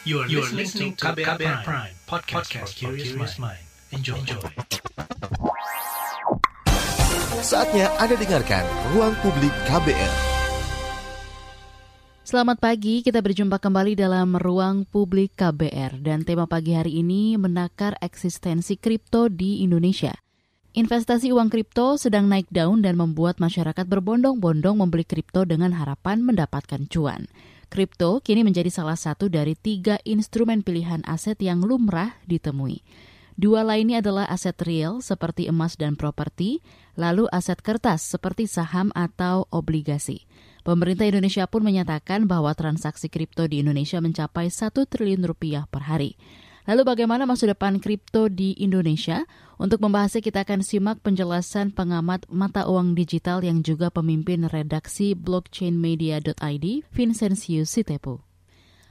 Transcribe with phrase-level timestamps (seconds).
[0.00, 3.60] You are, you are listening to KBR, KBR Prime, Prime podcast, podcast for curious mind.
[3.92, 4.16] Enjoy.
[4.16, 4.40] Enjoy.
[7.44, 8.64] Saatnya Anda dengarkan
[8.96, 10.12] Ruang Publik KBR.
[12.24, 18.00] Selamat pagi, kita berjumpa kembali dalam Ruang Publik KBR dan tema pagi hari ini menakar
[18.00, 20.16] eksistensi kripto di Indonesia.
[20.80, 26.88] Investasi uang kripto sedang naik daun dan membuat masyarakat berbondong-bondong membeli kripto dengan harapan mendapatkan
[26.88, 27.28] cuan.
[27.70, 32.82] Kripto kini menjadi salah satu dari tiga instrumen pilihan aset yang lumrah ditemui.
[33.38, 36.66] Dua lainnya adalah aset real seperti emas dan properti,
[36.98, 40.26] lalu aset kertas seperti saham atau obligasi.
[40.66, 46.18] Pemerintah Indonesia pun menyatakan bahwa transaksi kripto di Indonesia mencapai satu triliun rupiah per hari.
[46.66, 49.24] Lalu bagaimana masa depan kripto di Indonesia?
[49.60, 56.88] Untuk membahasnya kita akan simak penjelasan pengamat mata uang digital yang juga pemimpin redaksi blockchainmedia.id,
[56.88, 58.24] Vincenzius Sitepu.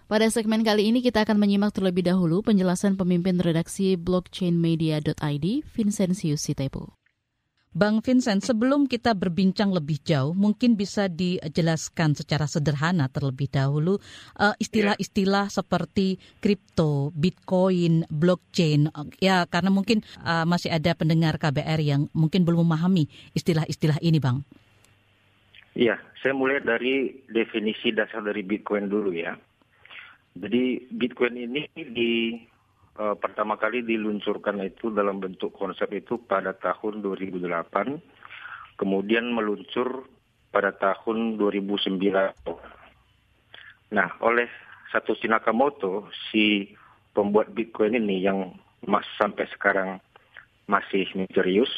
[0.06, 6.99] Pada segmen kali ini kita akan menyimak terlebih dahulu penjelasan pemimpin redaksi blockchainmedia.id, Vincenzius Sitepu.
[7.70, 14.02] Bang Vincent, sebelum kita berbincang lebih jauh, mungkin bisa dijelaskan secara sederhana terlebih dahulu
[14.42, 18.90] uh, istilah-istilah seperti kripto, bitcoin, blockchain.
[19.22, 23.06] Ya, karena mungkin uh, masih ada pendengar KBR yang mungkin belum memahami
[23.38, 24.42] istilah-istilah ini, Bang.
[25.78, 29.38] Iya, saya mulai dari definisi dasar dari bitcoin dulu ya.
[30.34, 32.34] Jadi bitcoin ini di
[33.00, 37.48] uh, pertama kali diluncurkan itu dalam bentuk konsep itu pada tahun 2008,
[38.76, 40.06] kemudian meluncur
[40.52, 41.96] pada tahun 2009.
[43.90, 44.46] Nah, oleh
[44.92, 46.76] Satoshi Nakamoto, si
[47.16, 48.54] pembuat Bitcoin ini yang
[48.86, 49.98] mas sampai sekarang
[50.70, 51.72] masih misterius,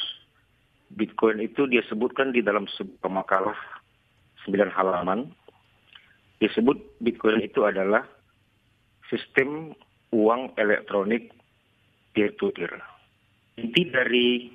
[0.91, 3.55] Bitcoin itu dia sebutkan di dalam sebuah makalah
[4.43, 5.31] 9 halaman.
[6.43, 8.03] Disebut Bitcoin itu adalah
[9.07, 9.71] sistem
[10.11, 11.31] uang elektronik
[12.11, 12.71] peer-to-peer.
[13.59, 14.51] Inti dari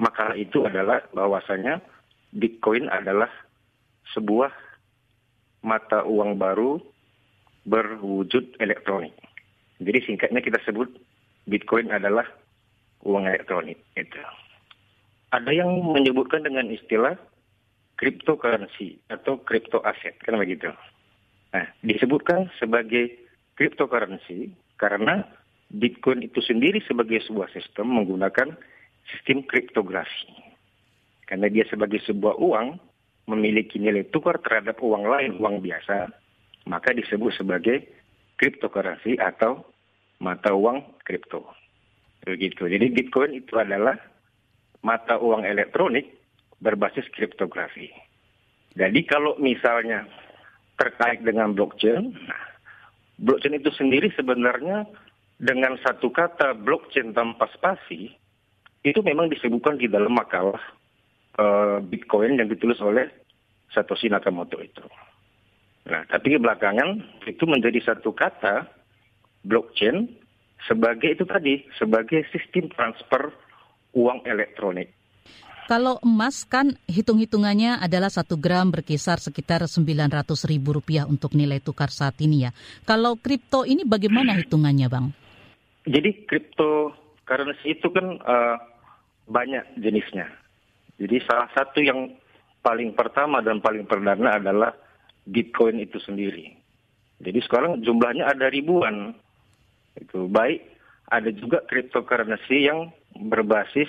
[0.00, 1.80] makalah itu adalah bahwasanya
[2.30, 3.28] Bitcoin adalah
[4.14, 4.52] sebuah
[5.60, 6.80] mata uang baru
[7.68, 9.12] berwujud elektronik.
[9.80, 10.88] Jadi singkatnya kita sebut
[11.48, 12.24] Bitcoin adalah
[13.04, 13.80] uang elektronik.
[13.96, 14.20] Itu.
[15.30, 17.16] Ada yang menyebutkan dengan istilah
[18.00, 20.72] cryptocurrency atau crypto aset, kan begitu.
[21.52, 23.12] Nah, disebutkan sebagai
[23.60, 25.20] cryptocurrency karena
[25.68, 28.56] Bitcoin itu sendiri sebagai sebuah sistem menggunakan
[29.12, 30.32] sistem kriptografi.
[31.28, 32.80] Karena dia sebagai sebuah uang
[33.28, 36.08] memiliki nilai tukar terhadap uang lain, uang biasa,
[36.66, 37.84] maka disebut sebagai
[38.40, 39.62] cryptocurrency atau
[40.24, 41.44] mata uang kripto.
[42.24, 42.64] Begitu.
[42.64, 43.94] Jadi Bitcoin itu adalah
[44.80, 46.08] mata uang elektronik
[46.58, 47.92] berbasis kriptografi.
[48.74, 50.08] Jadi kalau misalnya
[50.80, 52.49] terkait dengan blockchain, nah,
[53.20, 54.88] blockchain itu sendiri sebenarnya
[55.40, 58.12] dengan satu kata blockchain tanpa spasi
[58.80, 60.60] itu memang disebutkan di dalam makalah
[61.36, 63.08] uh, Bitcoin yang ditulis oleh
[63.70, 64.82] Satoshi Nakamoto itu.
[65.88, 68.68] Nah, tapi belakangan itu menjadi satu kata
[69.44, 70.08] blockchain
[70.68, 73.32] sebagai itu tadi sebagai sistem transfer
[73.96, 74.92] uang elektronik.
[75.70, 81.94] Kalau emas kan hitung-hitungannya adalah satu gram berkisar sekitar 900 ribu rupiah untuk nilai tukar
[81.94, 82.50] saat ini ya.
[82.82, 85.14] Kalau kripto ini bagaimana hitungannya Bang?
[85.86, 86.90] Jadi kripto
[87.22, 88.58] currency itu kan uh,
[89.30, 90.26] banyak jenisnya.
[90.98, 92.18] Jadi salah satu yang
[92.66, 94.74] paling pertama dan paling perdana adalah
[95.22, 96.50] Bitcoin itu sendiri.
[97.22, 99.14] Jadi sekarang jumlahnya ada ribuan.
[99.94, 100.66] Itu baik
[101.14, 103.86] ada juga cryptocurrency yang berbasis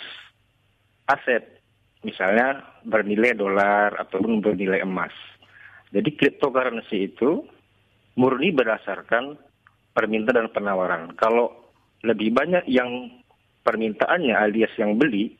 [1.09, 1.60] aset
[2.01, 5.13] misalnya bernilai dolar ataupun bernilai emas.
[5.91, 7.43] Jadi cryptocurrency itu
[8.15, 9.37] murni berdasarkan
[9.91, 11.03] permintaan dan penawaran.
[11.19, 11.51] Kalau
[12.01, 13.11] lebih banyak yang
[13.61, 15.35] permintaannya alias yang beli,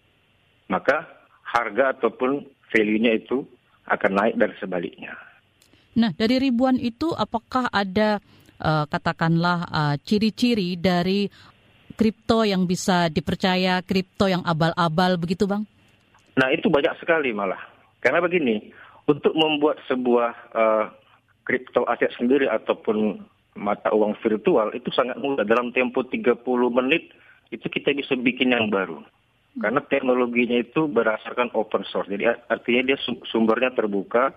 [0.70, 1.08] maka
[1.42, 3.44] harga ataupun value-nya itu
[3.90, 5.14] akan naik dan sebaliknya.
[5.98, 8.24] Nah, dari ribuan itu apakah ada
[8.64, 11.28] uh, katakanlah uh, ciri-ciri dari
[12.00, 15.68] kripto yang bisa dipercaya, kripto yang abal-abal begitu, Bang?
[16.40, 17.60] Nah itu banyak sekali malah.
[18.00, 18.72] Karena begini,
[19.10, 20.32] untuk membuat sebuah
[21.44, 23.22] kripto uh, aset sendiri ataupun
[23.60, 25.44] mata uang virtual itu sangat mudah.
[25.44, 26.40] Dalam tempo 30
[26.72, 27.12] menit
[27.52, 29.04] itu kita bisa bikin yang baru.
[29.60, 32.08] Karena teknologinya itu berdasarkan open source.
[32.08, 32.98] Jadi artinya dia
[33.28, 34.32] sumbernya terbuka,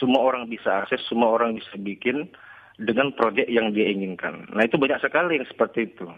[0.00, 2.32] semua orang bisa akses, semua orang bisa bikin
[2.80, 4.48] dengan proyek yang dia inginkan.
[4.56, 6.08] Nah itu banyak sekali yang seperti itu.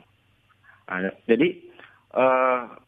[0.86, 1.58] Nah, jadi
[2.14, 2.85] uh,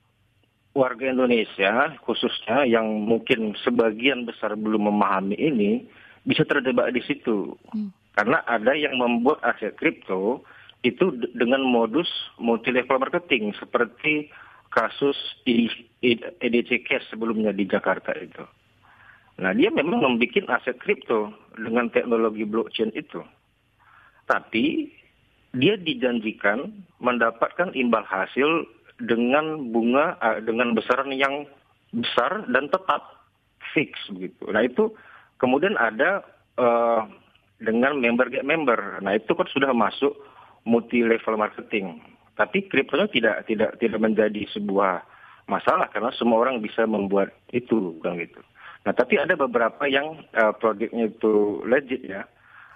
[0.78, 5.82] warga Indonesia khususnya yang mungkin sebagian besar belum memahami ini
[6.22, 7.58] bisa terjebak di situ.
[7.74, 7.90] Hmm.
[8.14, 10.46] Karena ada yang membuat aset kripto
[10.86, 12.06] itu dengan modus
[12.38, 14.30] multi level marketing seperti
[14.70, 18.46] kasus EDC Cash sebelumnya di Jakarta itu.
[19.38, 23.22] Nah, dia memang membuat aset kripto dengan teknologi blockchain itu.
[24.26, 24.90] Tapi
[25.56, 26.70] dia dijanjikan
[27.00, 28.66] mendapatkan imbal hasil
[28.98, 31.46] dengan bunga uh, dengan besaran yang
[31.94, 33.26] besar dan tetap
[33.72, 34.50] fix begitu.
[34.50, 34.92] Nah itu
[35.38, 36.26] kemudian ada
[36.58, 37.06] uh,
[37.58, 38.98] dengan member get member.
[39.02, 40.14] Nah itu kan sudah masuk
[40.66, 42.02] multi level marketing.
[42.38, 45.02] Tapi kriptonya tidak tidak tidak menjadi sebuah
[45.48, 48.38] masalah karena semua orang bisa membuat itu kan gitu.
[48.86, 52.26] Nah tapi ada beberapa yang uh, produknya itu legit ya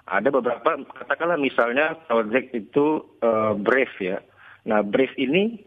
[0.02, 4.18] ada beberapa, katakanlah misalnya project itu uh, Brave ya.
[4.66, 5.62] Nah Brave ini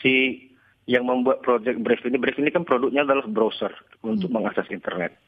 [0.00, 0.46] si
[0.86, 3.74] yang membuat project Brave ini, Brave ini kan produknya adalah browser
[4.06, 4.36] untuk hmm.
[4.38, 5.18] mengakses internet.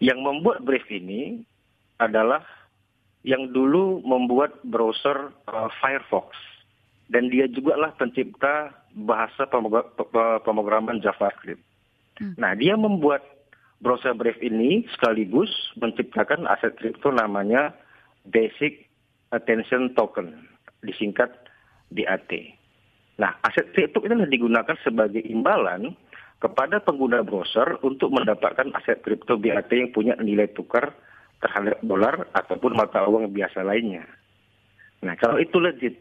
[0.00, 1.44] Yang membuat Brave ini
[2.00, 2.40] adalah
[3.26, 6.32] yang dulu membuat browser uh, Firefox.
[7.08, 9.48] Dan dia juga lah pencipta bahasa
[10.44, 11.60] pemrograman JavaScript.
[12.20, 12.36] Hmm.
[12.40, 13.24] Nah, dia membuat
[13.84, 17.76] browser Brave ini sekaligus menciptakan aset kripto namanya
[18.28, 18.88] Basic
[19.32, 20.48] Attention Token,
[20.80, 21.28] disingkat
[21.92, 22.57] DAT.
[23.18, 25.90] Nah, aset kripto ini digunakan sebagai imbalan
[26.38, 30.94] kepada pengguna browser untuk mendapatkan aset kripto BAT yang punya nilai tukar
[31.42, 34.06] terhadap dolar ataupun mata uang biasa lainnya.
[35.02, 35.94] Nah, kalau itu legit,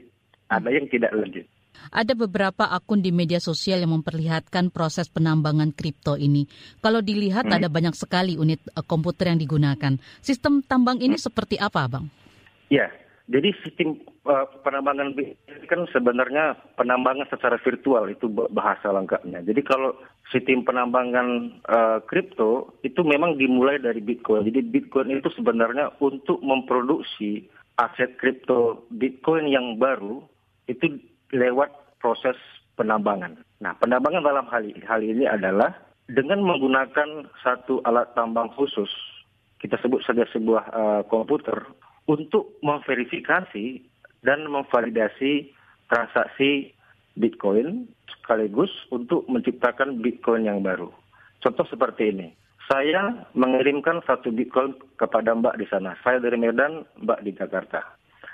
[0.49, 1.45] ada yang tidak legit.
[1.93, 6.49] Ada beberapa akun di media sosial yang memperlihatkan proses penambangan kripto ini.
[6.81, 7.53] Kalau dilihat hmm.
[7.53, 9.93] ada banyak sekali unit uh, komputer yang digunakan.
[10.19, 11.25] Sistem tambang ini hmm.
[11.29, 12.09] seperti apa, Bang?
[12.67, 12.89] Ya,
[13.27, 15.12] jadi sistem uh, penambangan
[15.68, 19.44] kan sebenarnya penambangan secara virtual itu bahasa lengkapnya.
[19.44, 20.00] Jadi kalau
[20.31, 24.47] sistem penambangan uh, kripto itu memang dimulai dari Bitcoin.
[24.47, 27.44] Jadi Bitcoin itu sebenarnya untuk memproduksi
[27.75, 30.23] aset kripto Bitcoin yang baru
[30.71, 30.95] itu
[31.35, 32.39] lewat proses
[32.80, 33.44] penambangan.
[33.59, 35.75] Nah, penambangan dalam hal hal ini adalah
[36.07, 38.88] dengan menggunakan satu alat tambang khusus,
[39.59, 41.68] kita sebut saja sebuah uh, komputer,
[42.07, 43.83] untuk memverifikasi
[44.24, 45.51] dan memvalidasi
[45.92, 46.71] transaksi
[47.19, 50.92] Bitcoin sekaligus untuk menciptakan Bitcoin yang baru.
[51.44, 52.27] Contoh seperti ini.
[52.68, 55.95] Saya mengirimkan satu Bitcoin kepada Mbak di sana.
[56.04, 57.80] Saya dari Medan, Mbak di Jakarta.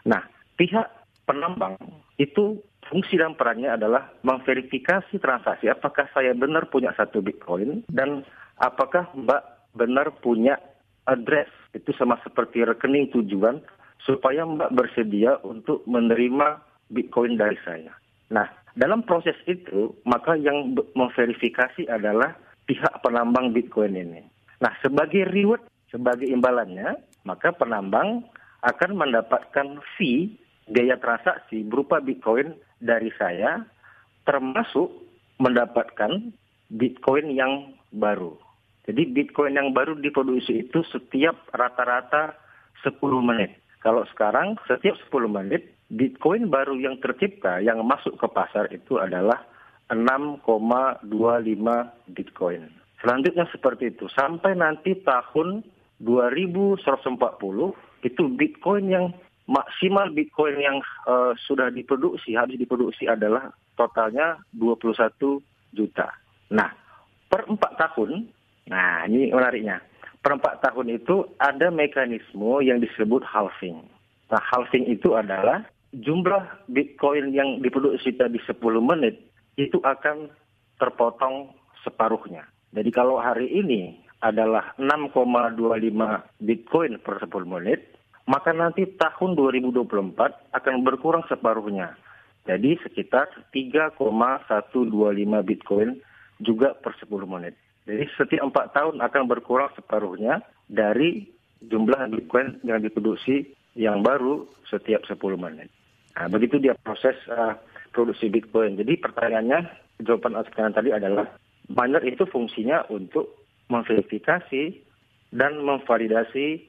[0.09, 0.25] Nah,
[0.57, 0.89] pihak
[1.29, 1.77] penambang
[2.19, 8.27] itu fungsi dan perannya adalah memverifikasi transaksi apakah saya benar punya satu bitcoin dan
[8.59, 9.43] apakah Mbak
[9.73, 10.59] benar punya
[11.09, 13.59] address itu sama seperti rekening tujuan
[14.03, 16.59] supaya Mbak bersedia untuk menerima
[16.91, 17.95] bitcoin dari saya.
[18.29, 22.35] Nah, dalam proses itu maka yang memverifikasi adalah
[22.67, 24.21] pihak penambang bitcoin ini.
[24.63, 26.95] Nah, sebagai reward, sebagai imbalannya,
[27.27, 28.23] maka penambang
[28.63, 30.39] akan mendapatkan fee
[30.71, 33.67] biaya transaksi berupa Bitcoin dari saya
[34.23, 34.87] termasuk
[35.39, 36.31] mendapatkan
[36.71, 38.39] Bitcoin yang baru.
[38.83, 42.35] Jadi Bitcoin yang baru diproduksi itu setiap rata-rata
[42.83, 43.55] 10 menit.
[43.79, 49.39] Kalau sekarang setiap 10 menit Bitcoin baru yang tercipta yang masuk ke pasar itu adalah
[49.91, 51.07] 6,25
[52.11, 52.63] Bitcoin.
[52.99, 54.07] Selanjutnya seperti itu.
[54.11, 55.63] Sampai nanti tahun
[55.99, 56.87] 2140
[58.03, 59.11] itu Bitcoin yang
[59.47, 65.43] maksimal Bitcoin yang uh, sudah diproduksi, habis diproduksi adalah totalnya 21
[65.75, 66.07] juta.
[66.53, 66.71] Nah,
[67.27, 68.31] per empat tahun,
[68.67, 69.83] nah ini menariknya,
[70.23, 73.83] per empat tahun itu ada mekanisme yang disebut halving.
[74.31, 79.19] Nah, halving itu adalah jumlah Bitcoin yang diproduksi tadi 10 menit
[79.61, 80.31] itu akan
[80.81, 81.53] terpotong
[81.85, 82.49] separuhnya.
[82.73, 85.61] Jadi kalau hari ini adalah 6,25
[86.41, 87.93] Bitcoin per 10 menit,
[88.25, 91.93] maka nanti tahun 2024 akan berkurang separuhnya.
[92.47, 94.01] Jadi sekitar 3,125
[95.43, 95.99] Bitcoin
[96.41, 97.55] juga per 10 menit.
[97.83, 100.39] Jadi setiap empat tahun akan berkurang separuhnya
[100.71, 101.27] dari
[101.63, 105.67] jumlah Bitcoin yang diproduksi yang baru setiap 10 menit.
[106.13, 107.57] Nah, begitu dia proses uh,
[107.91, 108.77] produksi Bitcoin.
[108.77, 109.59] Jadi pertanyaannya,
[110.05, 111.25] jawaban sekarang tadi adalah
[111.67, 113.33] miner itu fungsinya untuk
[113.71, 114.63] memverifikasi
[115.33, 116.61] dan memvalidasi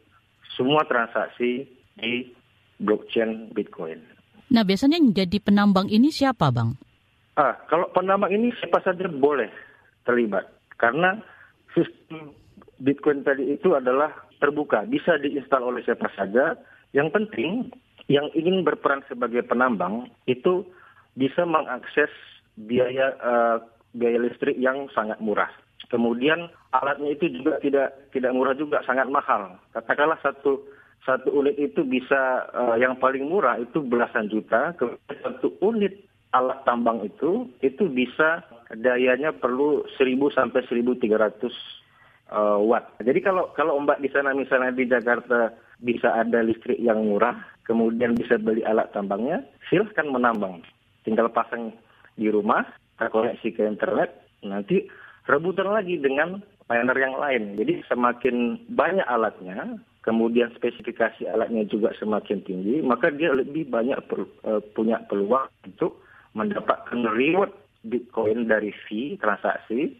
[0.56, 1.68] semua transaksi
[1.98, 2.32] di
[2.80, 4.00] blockchain Bitcoin.
[4.54, 6.78] Nah, biasanya yang jadi penambang ini siapa, Bang?
[7.34, 9.50] Ah, kalau penambang ini siapa saja boleh
[10.06, 10.46] terlibat.
[10.76, 11.18] Karena
[11.74, 12.34] sistem
[12.82, 14.10] Bitcoin tadi itu adalah
[14.42, 16.58] terbuka, bisa diinstal oleh siapa saja.
[16.94, 17.50] Yang penting,
[18.06, 20.66] yang ingin berperan sebagai penambang itu
[21.14, 22.10] bisa mengakses
[22.58, 23.56] biaya uh,
[23.94, 25.50] biaya listrik yang sangat murah.
[25.88, 29.54] Kemudian alatnya itu juga tidak tidak murah juga, sangat mahal.
[29.70, 30.62] Katakanlah satu
[31.04, 35.94] satu unit itu bisa uh, yang paling murah itu belasan juta, kemudian satu unit
[36.34, 38.42] alat tambang itu itu bisa
[38.74, 41.14] dayanya perlu 1000 sampai 1300
[42.34, 42.90] uh, watt.
[42.98, 48.18] Jadi kalau kalau Mbak di sana misalnya di Jakarta bisa ada listrik yang murah, kemudian
[48.18, 50.64] bisa beli alat tambangnya, silahkan menambang.
[51.06, 51.74] Tinggal pasang
[52.16, 52.64] di rumah,
[52.96, 54.10] terkoneksi ke internet,
[54.42, 54.88] nanti
[55.28, 57.60] rebutan lagi dengan miner yang lain.
[57.60, 64.24] Jadi semakin banyak alatnya, kemudian spesifikasi alatnya juga semakin tinggi, maka dia lebih banyak per,
[64.48, 66.03] uh, punya peluang untuk
[66.34, 69.94] mendapatkan reward Bitcoin dari fee transaksi,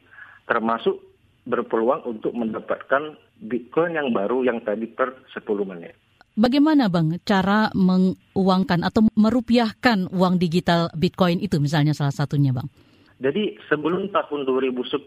[0.45, 0.99] termasuk
[1.45, 5.95] berpeluang untuk mendapatkan Bitcoin yang baru yang tadi per 10 menit.
[6.35, 12.67] Bagaimana Bang cara menguangkan atau merupiahkan uang digital Bitcoin itu misalnya salah satunya Bang?
[13.23, 15.07] Jadi sebelum tahun 2010,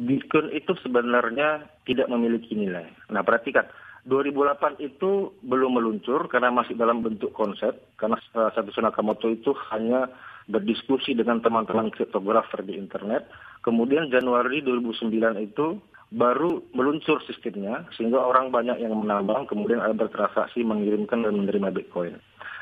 [0.00, 2.88] Bitcoin itu sebenarnya tidak memiliki nilai.
[3.12, 3.68] Nah perhatikan,
[4.08, 10.06] 2008 itu belum meluncur karena masih dalam bentuk konsep karena uh, Satoshi Nakamoto itu hanya
[10.46, 13.26] berdiskusi dengan teman-teman kriptografer di internet.
[13.66, 15.10] Kemudian Januari 2009
[15.42, 15.78] itu
[16.14, 22.14] baru meluncur sistemnya sehingga orang banyak yang menambang kemudian ada bertransaksi mengirimkan dan menerima Bitcoin.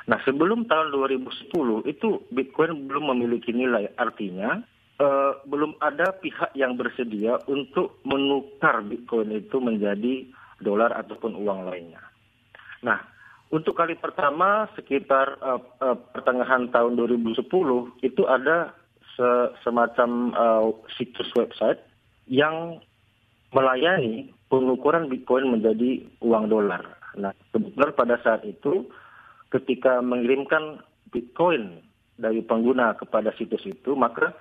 [0.09, 1.53] Nah sebelum tahun 2010
[1.85, 4.65] itu Bitcoin belum memiliki nilai artinya
[5.01, 10.29] uh, belum ada pihak yang bersedia untuk menukar Bitcoin itu menjadi
[10.63, 12.01] dolar ataupun uang lainnya.
[12.85, 13.01] Nah,
[13.55, 17.47] untuk kali pertama sekitar uh, uh, pertengahan tahun 2010
[18.03, 18.75] itu ada
[19.15, 19.29] se
[19.63, 21.79] semacam uh, situs website
[22.27, 22.83] yang
[23.55, 26.83] melayani pengukuran Bitcoin menjadi uang dolar.
[27.15, 28.91] Nah, kebetulan pada saat itu
[29.55, 30.83] ketika mengirimkan
[31.15, 31.79] Bitcoin
[32.19, 34.35] dari pengguna kepada situs itu, maka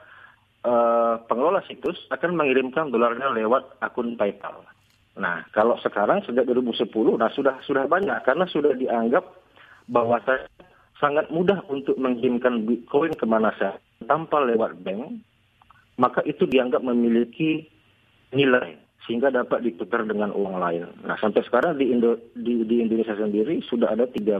[0.65, 4.65] uh, pengelola situs akan mengirimkan dolarnya lewat akun PayPal.
[5.13, 6.89] Nah, kalau sekarang sejak 2010,
[7.22, 9.22] nah sudah sudah banyak karena sudah dianggap
[9.86, 10.50] bahwa saya
[10.98, 13.77] sangat mudah untuk mengirimkan Bitcoin ke mana saja
[14.10, 15.22] tanpa lewat bank,
[16.01, 17.70] maka itu dianggap memiliki
[18.34, 20.88] nilai sehingga dapat ditukar dengan uang lain.
[21.03, 24.39] Nah, sampai sekarang di, Indo, di, di Indonesia sendiri sudah ada 13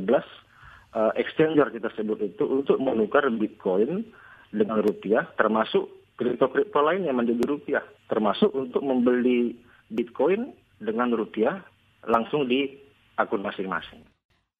[0.96, 4.08] uh, exchanger kita sebut itu untuk menukar Bitcoin
[4.50, 9.58] dengan rupiah, termasuk kripto-kripto lain yang menjadi rupiah, termasuk untuk membeli
[9.92, 11.62] Bitcoin dengan rupiah
[12.08, 12.70] langsung di
[13.18, 14.03] akun masing-masing.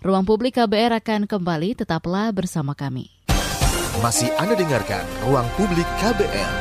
[0.04, 3.08] Ruang Publik KBR akan kembali, tetaplah bersama kami.
[4.04, 6.54] Masih Anda dengarkan Ruang Publik KBR.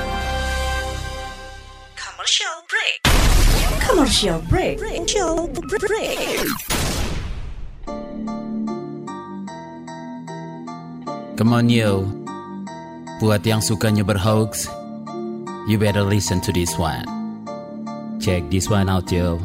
[1.98, 2.96] Commercial break.
[3.82, 4.76] Commercial break.
[4.78, 6.20] Commercial break.
[11.34, 12.06] Come on yo.
[13.18, 14.70] Buat yang sukanya berhoax,
[15.66, 17.21] you better listen to this one.
[18.22, 19.42] Check this one out yo.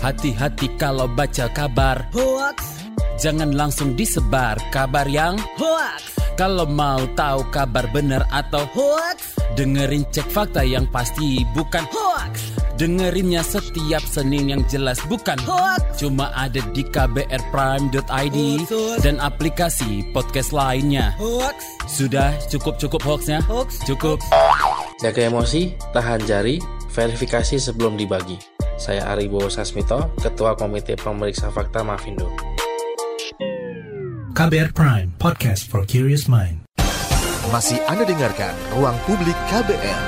[0.00, 2.88] Hati-hati kalau baca kabar Hoax.
[3.20, 6.16] Jangan langsung disebar kabar yang Hoax.
[6.40, 9.36] Kalau mau tahu kabar benar atau Hoax.
[9.52, 12.56] Dengerin cek fakta yang pasti bukan Hoax.
[12.80, 16.00] Dengerinnya setiap Senin yang jelas bukan Hoax.
[16.00, 18.96] Cuma ada di kbrprime.id Betul.
[19.04, 21.84] Dan aplikasi podcast lainnya Hoax.
[21.84, 23.44] Sudah cukup-cukup hoaxnya?
[23.44, 23.84] Hoax.
[23.84, 24.24] Cukup
[24.96, 26.56] Jaga emosi, tahan jari,
[26.96, 28.40] verifikasi sebelum dibagi.
[28.80, 32.32] Saya Ari Bowo Sasmito, Ketua Komite Pemeriksa Fakta Mafindo.
[34.32, 36.64] KBR Prime, podcast for curious mind.
[37.52, 40.02] Masih Anda dengarkan Ruang Publik KBR.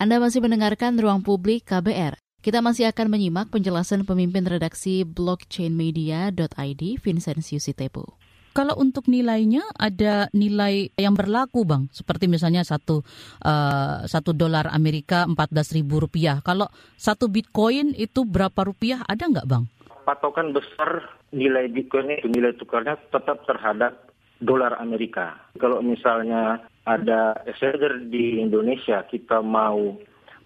[0.00, 2.16] Anda masih mendengarkan Ruang Publik KBR.
[2.40, 8.16] Kita masih akan menyimak penjelasan pemimpin redaksi blockchainmedia.id, Vincenzius Sitepu.
[8.50, 13.02] Kalau untuk nilainya ada nilai yang berlaku bang, seperti misalnya satu
[13.46, 16.42] uh, satu dolar Amerika empat belas ribu rupiah.
[16.42, 16.66] Kalau
[16.98, 19.64] satu bitcoin itu berapa rupiah ada nggak bang?
[20.02, 24.10] Patokan besar nilai Bitcoin itu nilai tukarnya tetap terhadap
[24.42, 25.38] dolar Amerika.
[25.60, 29.94] Kalau misalnya ada exchanger di Indonesia kita mau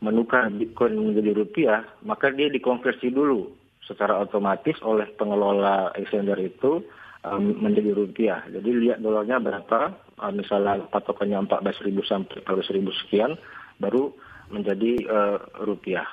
[0.04, 3.48] menukar Bitcoin menjadi rupiah, maka dia dikonversi dulu
[3.88, 6.84] secara otomatis oleh pengelola exchanger itu
[7.24, 8.40] um, menjadi rupiah.
[8.52, 9.80] Jadi lihat dolarnya berapa,
[10.20, 13.32] uh, misalnya patokannya 14.000 sampai 14.000 sekian,
[13.80, 14.12] baru
[14.52, 16.06] menjadi uh, rupiah.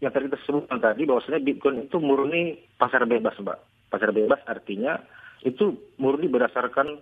[0.00, 3.58] Yang tadi kita sebutkan tadi bahwasanya Bitcoin itu murni pasar bebas, Mbak.
[3.92, 4.96] Pasar bebas artinya
[5.44, 7.00] itu murni berdasarkan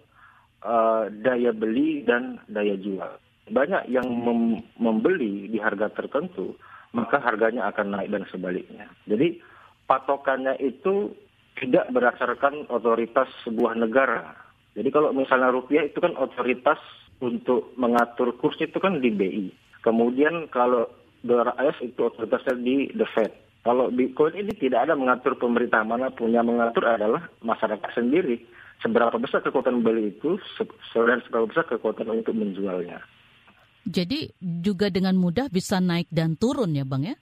[0.63, 3.19] uh, daya beli dan daya jual.
[3.49, 6.59] Banyak yang mem membeli di harga tertentu,
[6.93, 8.91] maka harganya akan naik dan sebaliknya.
[9.07, 9.41] Jadi
[9.89, 11.15] patokannya itu
[11.59, 14.35] tidak berdasarkan otoritas sebuah negara.
[14.79, 16.79] Jadi kalau misalnya rupiah itu kan otoritas
[17.19, 19.51] untuk mengatur kurs itu kan di BI.
[19.83, 20.87] Kemudian kalau
[21.23, 23.33] dolar AS itu otoritasnya di The Fed.
[23.67, 28.39] Kalau Bitcoin ini tidak ada mengatur pemerintah mana punya mengatur adalah masyarakat sendiri.
[28.79, 30.39] Seberapa besar kekuatan beli itu,
[30.95, 33.03] dan seberapa besar kekuatan untuk menjualnya.
[33.83, 37.19] Jadi juga dengan mudah bisa naik dan turun ya Bang ya?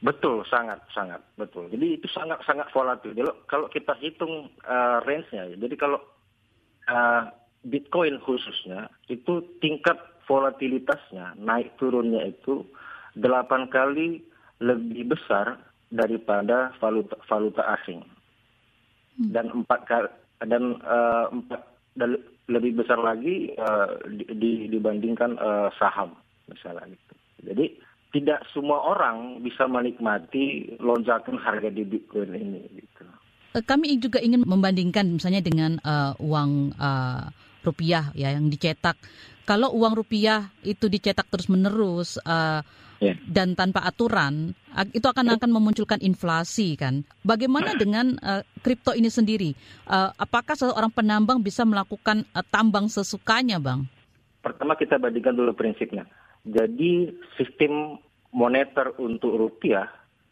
[0.00, 1.68] Betul, sangat, sangat, betul.
[1.68, 3.12] Jadi itu sangat, sangat volatil.
[3.12, 6.00] Jadi kalau kita hitung uh, range-nya, jadi kalau
[6.88, 7.28] uh,
[7.68, 12.64] Bitcoin khususnya, itu tingkat volatilitasnya, naik turunnya itu
[13.12, 14.24] delapan kali
[14.64, 19.34] lebih besar daripada valuta valuta asing hmm.
[19.34, 20.10] dan empat kali
[20.46, 21.60] dan uh, empat
[21.98, 22.14] dan
[22.46, 26.14] lebih besar lagi uh, di, dibandingkan uh, saham
[26.46, 27.14] misalnya gitu.
[27.50, 27.66] Jadi
[28.10, 33.06] tidak semua orang bisa menikmati lonjakan harga di Bitcoin ini gitu.
[33.50, 37.26] Kami juga ingin membandingkan misalnya dengan uh, uang uh,
[37.66, 38.94] rupiah ya yang dicetak.
[39.42, 42.62] Kalau uang rupiah itu dicetak terus menerus uh,
[43.02, 43.16] yeah.
[43.26, 44.54] dan tanpa aturan
[44.94, 47.02] itu akan akan memunculkan inflasi kan.
[47.26, 49.50] Bagaimana dengan uh, kripto ini sendiri?
[49.88, 53.82] Uh, apakah seorang penambang bisa melakukan uh, tambang sesukanya, bang?
[54.40, 56.06] Pertama kita bandingkan dulu prinsipnya.
[56.46, 58.00] Jadi sistem
[58.32, 59.90] moneter untuk rupiah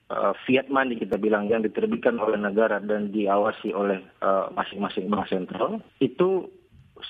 [0.09, 4.01] uh, fiat money kita bilang yang diterbitkan oleh negara dan diawasi oleh
[4.55, 6.49] masing-masing uh, bank sentral itu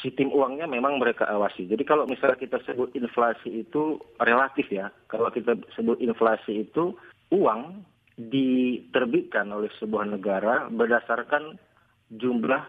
[0.05, 1.65] sistem uangnya memang mereka awasi.
[1.65, 4.93] Jadi kalau misalnya kita sebut inflasi itu relatif ya.
[5.09, 6.93] Kalau kita sebut inflasi itu
[7.33, 7.85] uang
[8.19, 11.57] diterbitkan oleh sebuah negara berdasarkan
[12.13, 12.61] jumlah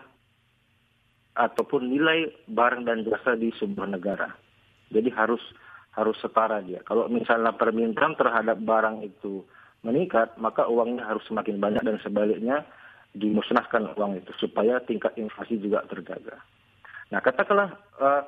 [1.35, 4.29] ataupun nilai barang dan jasa di sebuah negara.
[4.91, 5.41] Jadi harus
[5.99, 6.79] harus setara dia.
[6.87, 9.43] Kalau misalnya permintaan terhadap barang itu
[9.83, 12.63] meningkat, maka uangnya harus semakin banyak dan sebaliknya
[13.11, 16.39] dimusnahkan uang itu supaya tingkat inflasi juga terjaga.
[17.09, 18.23] Nah, katakanlah uh,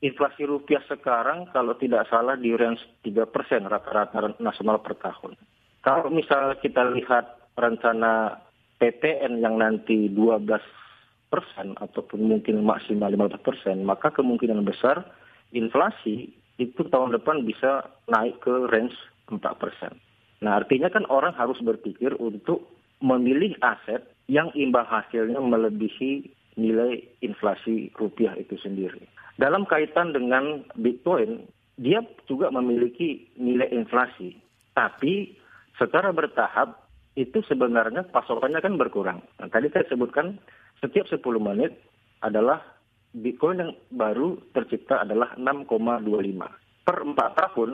[0.00, 5.36] inflasi rupiah sekarang kalau tidak salah di range 3 persen rata-rata nasional per tahun.
[5.84, 8.42] Kalau misalnya kita lihat rencana
[8.76, 10.42] PTN yang nanti 12
[11.32, 15.04] persen ataupun mungkin maksimal 15 persen, maka kemungkinan besar
[15.52, 18.96] inflasi itu tahun depan bisa naik ke range
[19.28, 19.92] 4 persen.
[20.40, 22.64] Nah artinya kan orang harus berpikir untuk
[23.04, 29.04] memilih aset yang imbal hasilnya melebihi nilai inflasi rupiah itu sendiri.
[29.36, 31.44] Dalam kaitan dengan Bitcoin,
[31.76, 34.32] dia juga memiliki nilai inflasi,
[34.72, 35.36] tapi
[35.76, 39.20] secara bertahap itu sebenarnya pasokannya kan berkurang.
[39.40, 40.40] Nah, tadi saya sebutkan
[40.80, 41.76] setiap 10 menit
[42.24, 42.60] adalah
[43.16, 46.84] Bitcoin yang baru tercipta adalah 6,25.
[46.84, 47.70] Per 4 tahun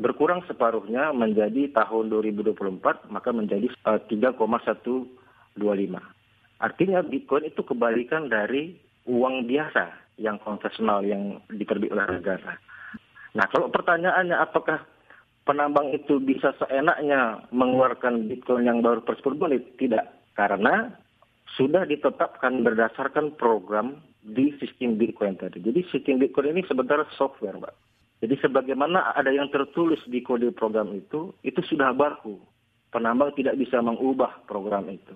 [0.00, 5.60] berkurang separuhnya menjadi tahun 2024 maka menjadi uh, eh, 3,125.
[6.56, 8.72] Artinya Bitcoin itu kebalikan dari
[9.04, 12.56] uang biasa yang konvensional yang diterbit oleh negara.
[13.36, 14.80] Nah, kalau pertanyaannya apakah
[15.44, 19.76] penambang itu bisa seenaknya mengeluarkan Bitcoin yang baru per 10 menit?
[19.76, 20.88] Tidak, karena
[21.60, 25.62] sudah ditetapkan berdasarkan program di sistem Bitcoin tadi.
[25.62, 27.74] Jadi sistem Bitcoin ini sebenarnya software, Mbak.
[28.26, 32.40] Jadi sebagaimana ada yang tertulis di kode program itu, itu sudah baku.
[32.90, 35.14] Penambang tidak bisa mengubah program itu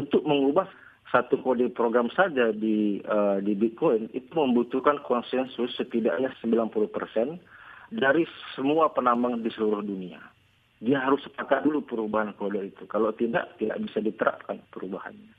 [0.00, 0.68] untuk mengubah
[1.12, 6.72] satu kode program saja di uh, di Bitcoin itu membutuhkan konsensus setidaknya 90%
[7.92, 8.24] dari
[8.56, 10.18] semua penambang di seluruh dunia.
[10.82, 12.88] Dia harus sepakat dulu perubahan kode itu.
[12.88, 15.30] Kalau tidak, tidak bisa diterapkan perubahannya.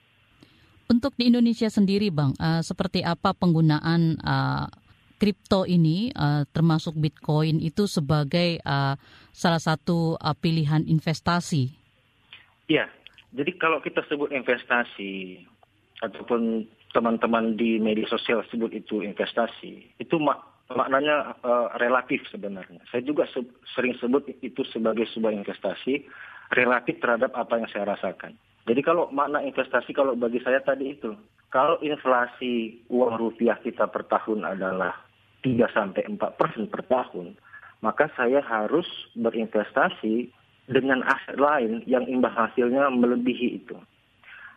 [0.92, 4.68] Untuk di Indonesia sendiri, Bang, uh, seperti apa penggunaan uh,
[5.16, 9.00] kripto ini, uh, termasuk Bitcoin itu sebagai uh,
[9.32, 11.72] salah satu uh, pilihan investasi?
[12.68, 12.92] Iya,
[13.32, 15.42] jadi kalau kita sebut investasi
[16.04, 22.84] ataupun teman-teman di media sosial sebut itu investasi, itu mak maknanya uh, relatif sebenarnya.
[22.92, 23.42] Saya juga se
[23.74, 26.06] sering sebut itu sebagai sebuah investasi
[26.54, 28.38] relatif terhadap apa yang saya rasakan.
[28.64, 31.12] Jadi kalau makna investasi kalau bagi saya tadi itu,
[31.52, 34.96] kalau inflasi uang rupiah kita per tahun adalah
[35.44, 37.36] 3 sampai 4 persen per tahun,
[37.84, 38.88] maka saya harus
[39.20, 40.32] berinvestasi
[40.72, 43.76] dengan aset lain yang imbal hasilnya melebihi itu.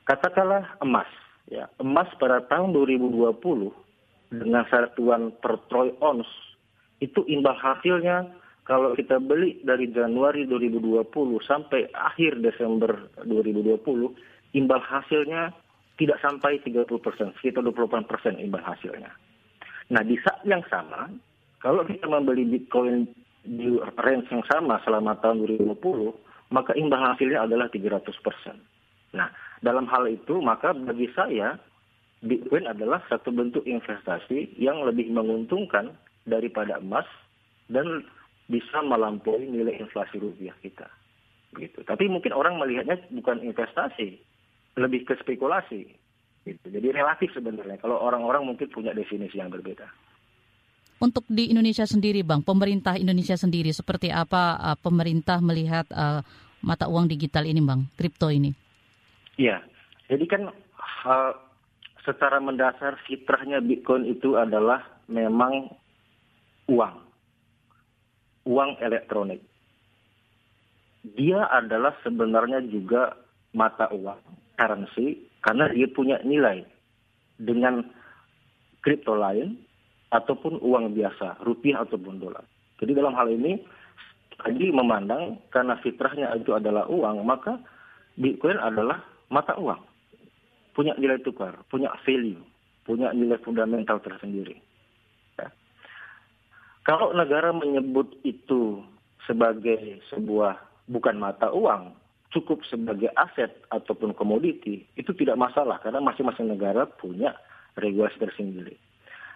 [0.07, 1.11] Katakanlah emas,
[1.51, 3.27] ya emas pada tahun 2020
[4.31, 6.31] dengan satuan per troy ounce
[7.03, 8.31] itu imbal hasilnya
[8.67, 11.07] kalau kita beli dari Januari 2020
[11.47, 15.55] sampai akhir Desember 2020 imbal hasilnya
[15.97, 19.09] tidak sampai 30 persen, sekitar 28 persen imbal hasilnya.
[19.95, 21.09] Nah di saat yang sama,
[21.63, 23.07] kalau kita membeli Bitcoin
[23.47, 28.59] di range yang sama selama tahun 2020, maka imbal hasilnya adalah 300 persen.
[29.15, 29.31] Nah,
[29.63, 31.57] dalam hal itu maka bagi saya
[32.21, 35.95] Bitcoin adalah satu bentuk investasi yang lebih menguntungkan
[36.27, 37.07] daripada emas
[37.71, 38.03] dan
[38.47, 40.87] bisa melampaui nilai inflasi rupiah kita.
[41.57, 41.83] Gitu.
[41.83, 44.19] Tapi mungkin orang melihatnya bukan investasi,
[44.79, 45.91] lebih ke spekulasi.
[46.47, 46.67] Gitu.
[46.67, 47.81] Jadi relatif sebenarnya.
[47.83, 49.87] Kalau orang-orang mungkin punya definisi yang berbeda.
[50.97, 56.25] Untuk di Indonesia sendiri, Bang, pemerintah Indonesia sendiri seperti apa uh, pemerintah melihat uh,
[56.65, 58.49] mata uang digital ini, Bang, kripto ini?
[59.37, 59.61] Iya,
[60.09, 61.33] jadi kan uh,
[62.01, 64.81] secara mendasar fitrahnya Bitcoin itu adalah
[65.11, 65.69] memang
[66.71, 66.95] uang,
[68.47, 69.43] uang elektronik.
[71.19, 73.15] Dia adalah sebenarnya juga
[73.55, 74.19] mata uang,
[74.59, 76.67] currency, karena dia punya nilai
[77.39, 77.87] dengan
[78.83, 79.59] kripto lain
[80.11, 82.43] ataupun uang biasa, rupiah ataupun dolar.
[82.79, 83.59] Jadi dalam hal ini,
[84.39, 87.59] tadi memandang karena fitrahnya itu adalah uang, maka
[88.17, 89.83] Bitcoin adalah mata uang.
[90.73, 92.41] Punya nilai tukar, punya value,
[92.85, 94.61] punya nilai fundamental tersendiri.
[96.87, 98.79] Kalau negara menyebut itu
[99.27, 100.55] sebagai sebuah
[100.87, 101.91] bukan mata uang,
[102.31, 107.35] cukup sebagai aset ataupun komoditi, itu tidak masalah karena masing-masing negara punya
[107.75, 108.79] regulasi tersendiri.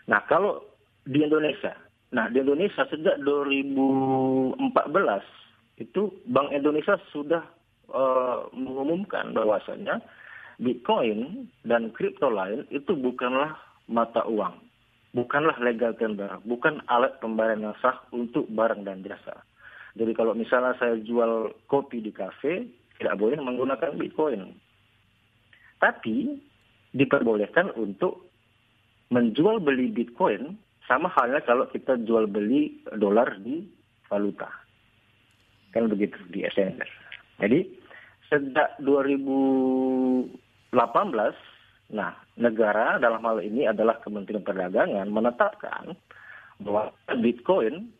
[0.06, 0.62] Nah, kalau
[1.02, 1.74] di Indonesia,
[2.14, 4.62] nah di Indonesia sejak 2014
[5.82, 7.42] itu Bank Indonesia sudah
[7.90, 9.98] uh, mengumumkan bahwasanya
[10.60, 13.58] Bitcoin dan kripto lain itu bukanlah
[13.90, 14.69] mata uang,
[15.10, 19.42] bukanlah legal tender, bukan alat pembayaran yang sah untuk barang dan jasa.
[19.98, 22.70] Jadi kalau misalnya saya jual kopi di kafe,
[23.00, 24.54] tidak boleh menggunakan Bitcoin.
[25.82, 26.38] Tapi
[26.94, 28.30] diperbolehkan untuk
[29.10, 30.54] menjual beli Bitcoin
[30.86, 33.66] sama halnya kalau kita jual beli dolar di
[34.06, 34.46] valuta.
[35.74, 36.90] Kan begitu di SNR.
[37.42, 37.66] Jadi
[38.30, 40.30] sejak 2018,
[41.90, 45.94] nah negara dalam hal ini adalah Kementerian Perdagangan menetapkan
[46.62, 47.90] bahwa Bitcoin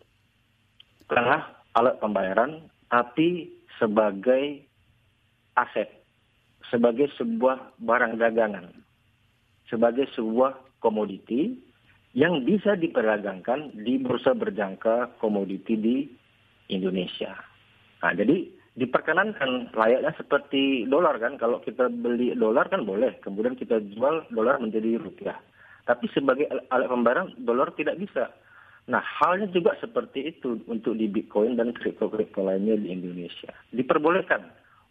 [1.10, 4.62] adalah alat pembayaran tapi sebagai
[5.58, 5.88] aset,
[6.68, 8.70] sebagai sebuah barang dagangan,
[9.66, 11.58] sebagai sebuah komoditi
[12.14, 15.96] yang bisa diperdagangkan di bursa berjangka komoditi di
[16.70, 17.38] Indonesia.
[18.02, 23.82] Nah, jadi diperkenankan layaknya seperti dolar kan, kalau kita beli dolar kan boleh, kemudian kita
[23.94, 25.38] jual dolar menjadi rupiah.
[25.88, 28.30] Tapi sebagai alat pembayaran dolar tidak bisa.
[28.90, 33.50] Nah, halnya juga seperti itu untuk di Bitcoin dan kripto-kripto lainnya di Indonesia.
[33.74, 34.42] Diperbolehkan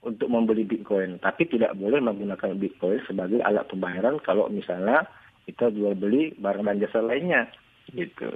[0.03, 5.03] untuk membeli Bitcoin, tapi tidak boleh menggunakan Bitcoin sebagai alat pembayaran kalau misalnya
[5.43, 7.51] kita jual beli barang dan jasa lainnya
[7.91, 8.31] gitu.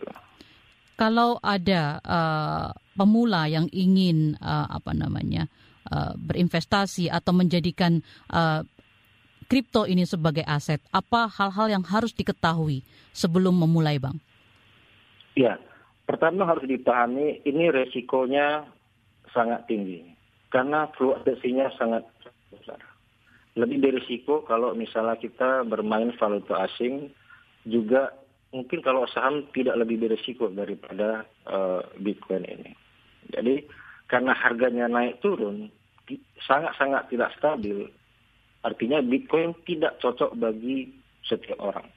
[1.00, 5.50] Kalau ada uh, pemula yang ingin uh, apa namanya
[5.90, 8.02] uh, berinvestasi atau menjadikan
[8.34, 8.62] uh,
[9.86, 12.82] ini sebagai aset, apa hal-hal yang harus diketahui
[13.14, 14.18] sebelum memulai, bang?
[15.38, 15.62] Ya,
[16.10, 18.66] pertama harus dipahami ini resikonya
[19.30, 20.02] sangat tinggi
[20.50, 22.02] karena fluktuasinya sangat
[22.50, 22.82] besar
[23.54, 27.14] lebih berisiko kalau misalnya kita bermain valuta asing
[27.66, 28.10] juga
[28.50, 32.74] mungkin kalau saham tidak lebih berisiko daripada uh, Bitcoin ini.
[33.32, 33.64] Jadi
[34.12, 35.72] karena harganya naik turun
[36.44, 37.88] sangat-sangat tidak stabil,
[38.68, 40.92] artinya Bitcoin tidak cocok bagi
[41.24, 41.88] setiap orang.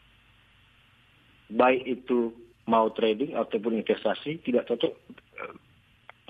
[1.51, 2.31] Baik itu
[2.67, 4.93] mau trading ataupun investasi tidak cocok
[5.43, 5.55] eh,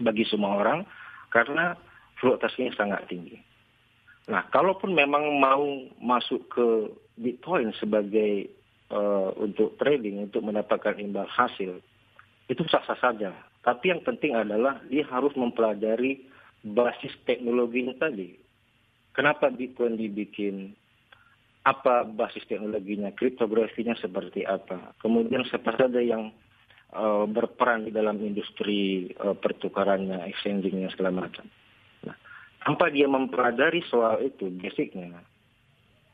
[0.01, 0.85] bagi semua orang
[1.33, 1.77] karena
[2.21, 3.37] fluktuasinya sangat tinggi.
[4.27, 5.65] Nah, kalaupun memang mau
[6.03, 6.67] masuk ke
[7.17, 8.51] Bitcoin sebagai
[8.91, 11.79] uh, untuk trading, untuk mendapatkan imbal hasil,
[12.51, 13.31] itu sah-sah saja.
[13.67, 16.23] Tapi yang penting adalah dia harus mempelajari
[16.63, 18.39] basis teknologinya tadi.
[19.11, 20.71] Kenapa Bitcoin dibikin?
[21.67, 23.11] Apa basis teknologinya?
[23.11, 24.95] Kriptografinya seperti apa?
[25.03, 26.31] Kemudian siapa saja yang
[26.95, 31.43] uh, berperan di dalam industri uh, pertukarannya, exchangingnya segala macam
[32.67, 35.15] tanpa dia mempelajari soal itu basicnya,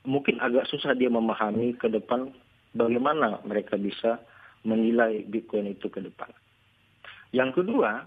[0.05, 2.29] mungkin agak susah dia memahami ke depan
[2.77, 4.21] bagaimana mereka bisa
[4.69, 6.29] menilai Bitcoin itu ke depan.
[7.33, 8.05] Yang kedua,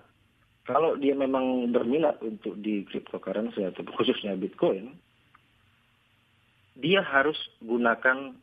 [0.66, 4.94] kalau dia memang berminat untuk di cryptocurrency atau khususnya Bitcoin,
[6.78, 8.34] dia harus gunakan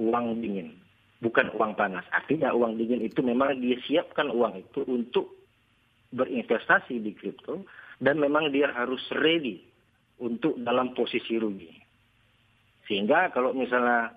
[0.00, 0.76] uang dingin,
[1.24, 2.04] bukan uang panas.
[2.12, 5.32] Artinya uang dingin itu memang dia siapkan uang itu untuk
[6.10, 7.62] berinvestasi di kripto
[8.02, 9.62] dan memang dia harus ready
[10.20, 11.70] untuk dalam posisi rugi.
[12.90, 14.10] Sehingga kalau misalnya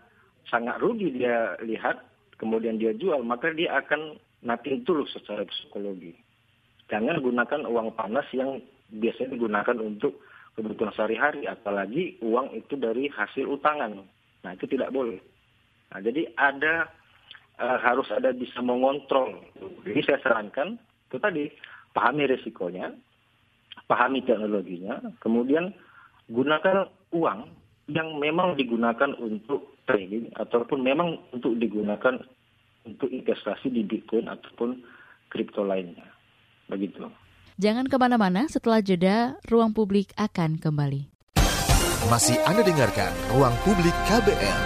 [0.49, 2.01] sangat rugi dia lihat,
[2.41, 6.13] kemudian dia jual, maka dia akan nating tulus secara psikologi.
[6.91, 8.59] Jangan gunakan uang panas yang
[8.91, 10.19] biasanya digunakan untuk
[10.53, 14.05] kebutuhan sehari-hari, apalagi uang itu dari hasil utangan.
[14.45, 15.17] Nah itu tidak boleh.
[15.89, 16.91] Nah jadi ada
[17.57, 19.41] uh, harus ada bisa mengontrol.
[19.87, 20.77] Jadi saya sarankan
[21.09, 21.43] itu tadi
[21.95, 22.93] pahami resikonya,
[23.89, 25.73] pahami teknologinya, kemudian
[26.29, 27.39] gunakan uang
[27.91, 32.15] yang memang digunakan untuk trading ataupun memang untuk digunakan
[32.83, 34.79] untuk investasi di Bitcoin ataupun
[35.31, 36.07] kripto lainnya.
[36.67, 37.07] Begitu.
[37.57, 41.13] Jangan ke mana-mana, setelah jeda, ruang publik akan kembali.
[42.11, 44.59] Masih Anda dengarkan Ruang Publik KBR.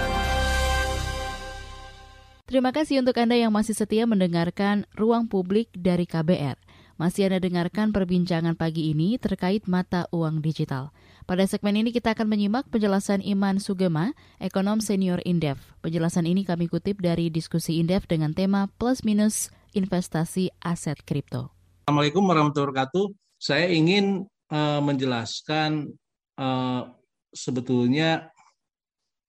[2.49, 6.58] Terima kasih untuk Anda yang masih setia mendengarkan Ruang Publik dari KBR.
[6.97, 10.89] Masih Anda dengarkan perbincangan pagi ini terkait mata uang digital.
[11.29, 15.62] Pada segmen ini kita akan menyimak penjelasan Iman Sugema, ekonom senior Indef.
[15.86, 21.53] Penjelasan ini kami kutip dari diskusi Indef dengan tema plus minus investasi aset kripto.
[21.86, 23.05] Assalamualaikum warahmatullahi wabarakatuh.
[23.38, 25.93] Saya ingin uh, menjelaskan
[26.41, 26.81] uh,
[27.29, 28.33] sebetulnya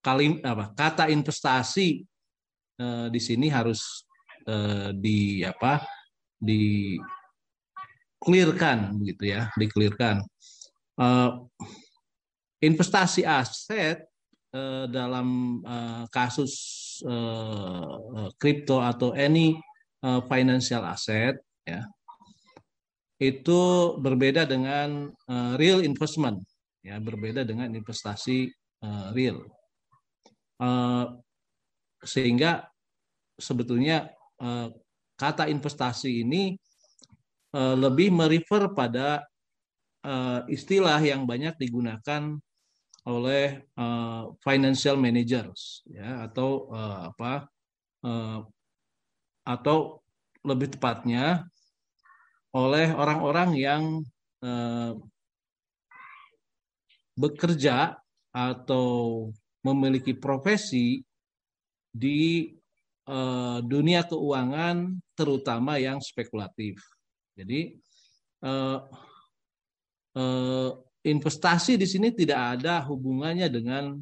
[0.00, 2.00] kalim apa kata investasi
[2.80, 4.08] uh, di sini harus
[4.48, 5.84] uh, di apa
[6.40, 6.96] di
[8.28, 10.20] clearkan begitu ya, dikelirkan.
[11.00, 11.48] Uh,
[12.60, 14.04] investasi aset
[14.52, 16.52] uh, dalam uh, kasus
[18.36, 19.56] kripto uh, atau any
[20.02, 21.86] uh, financial asset ya
[23.18, 23.60] itu
[23.98, 26.38] berbeda dengan uh, real investment
[26.86, 28.50] ya berbeda dengan investasi
[28.82, 29.42] uh, real
[30.62, 31.06] uh,
[32.02, 32.66] sehingga
[33.34, 34.06] sebetulnya
[34.38, 34.70] uh,
[35.18, 36.54] kata investasi ini
[37.54, 39.24] uh, lebih merefer pada
[40.04, 42.36] uh, istilah yang banyak digunakan
[43.08, 47.48] oleh uh, financial managers ya atau uh, apa
[48.04, 48.44] uh,
[49.48, 50.04] atau
[50.44, 51.48] lebih tepatnya
[52.52, 53.82] oleh orang-orang yang
[54.44, 54.92] uh,
[57.16, 57.96] bekerja
[58.28, 59.28] atau
[59.64, 61.02] memiliki profesi
[61.88, 62.52] di
[63.08, 66.78] uh, dunia keuangan terutama yang spekulatif.
[67.38, 67.78] Jadi
[68.42, 68.82] uh,
[70.18, 70.70] uh,
[71.06, 73.94] investasi di sini tidak ada hubungannya dengan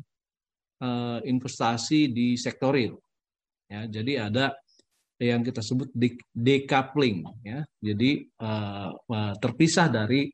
[0.81, 2.96] uh, investasi di sektor real.
[3.68, 4.57] Ya, jadi ada
[5.20, 5.92] yang kita sebut
[6.33, 7.61] decoupling, ya.
[7.81, 10.29] Jadi uh, uh, terpisah dari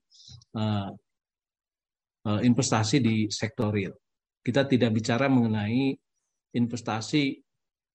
[0.58, 0.90] uh,
[2.26, 3.94] uh, investasi di sektor real.
[4.42, 5.94] Kita tidak bicara mengenai
[6.52, 7.38] investasi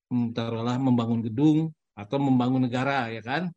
[0.10, 3.52] hmm, taruhlah membangun gedung atau membangun negara, ya kan?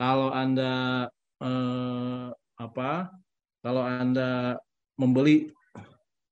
[0.00, 1.04] Kalau anda
[1.44, 3.12] uh, apa
[3.60, 4.56] kalau Anda
[4.96, 5.48] membeli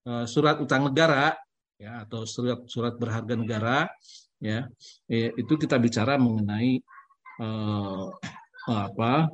[0.08, 1.36] uh, surat utang negara
[1.80, 3.78] ya atau surat surat berharga negara
[4.42, 4.66] ya
[5.08, 6.80] eh, itu kita bicara mengenai
[7.40, 8.06] uh,
[8.68, 9.30] apa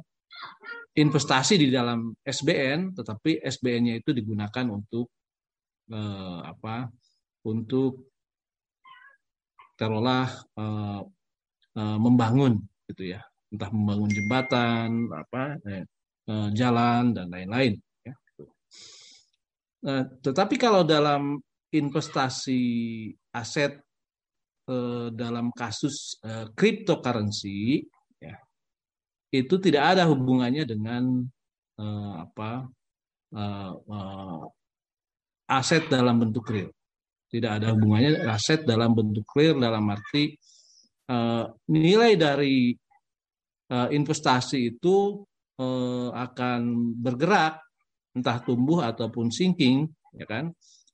[0.95, 5.11] investasi di dalam SBN tetapi SBN-nya itu digunakan untuk
[5.91, 6.91] uh, apa
[7.49, 8.13] untuk
[9.75, 11.03] taruhlah uh,
[11.75, 15.85] uh, membangun gitu ya entah membangun jembatan apa eh,
[16.25, 17.77] Eh, jalan dan lain-lain.
[18.01, 18.15] Ya.
[19.85, 21.37] Nah, tetapi kalau dalam
[21.69, 22.63] investasi
[23.29, 23.77] aset
[24.65, 27.85] eh, dalam kasus eh, cryptocurrency,
[28.17, 28.41] ya,
[29.37, 31.29] itu tidak ada hubungannya dengan
[31.77, 32.73] eh, apa
[33.37, 34.43] eh, eh,
[35.53, 36.73] aset dalam bentuk real.
[37.29, 40.33] Tidak ada hubungannya aset dalam bentuk real dalam arti
[41.69, 42.73] nilai dari
[43.71, 45.25] investasi itu
[45.61, 46.61] eh, akan
[47.01, 47.63] bergerak
[48.15, 50.45] entah tumbuh ataupun sinking ya kan?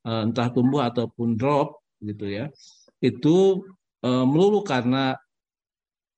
[0.07, 2.49] Eh, entah tumbuh ataupun drop gitu ya.
[3.01, 3.65] Itu
[4.05, 5.17] eh, melulu karena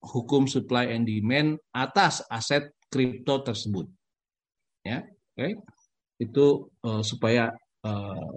[0.03, 3.87] hukum supply and demand atas aset kripto tersebut
[4.83, 5.39] ya oke?
[5.39, 5.53] Okay?
[6.19, 6.47] itu
[6.87, 7.51] eh, supaya
[7.87, 8.31] eh,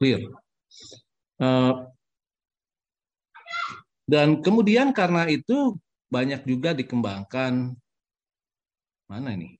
[0.00, 0.20] clear.
[1.40, 1.74] Eh,
[4.08, 5.76] dan kemudian karena itu
[6.08, 7.76] banyak juga dikembangkan
[9.08, 9.56] Mana ini?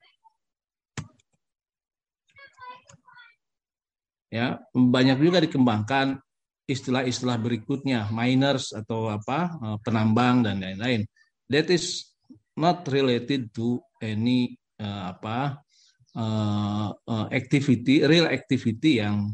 [4.28, 6.20] Ya, banyak juga dikembangkan
[6.68, 11.08] istilah-istilah berikutnya, miners atau apa, eh, penambang dan lain-lain.
[11.48, 12.12] That is
[12.60, 15.64] not related to any uh, apa
[16.12, 19.32] uh, uh, activity, real activity yang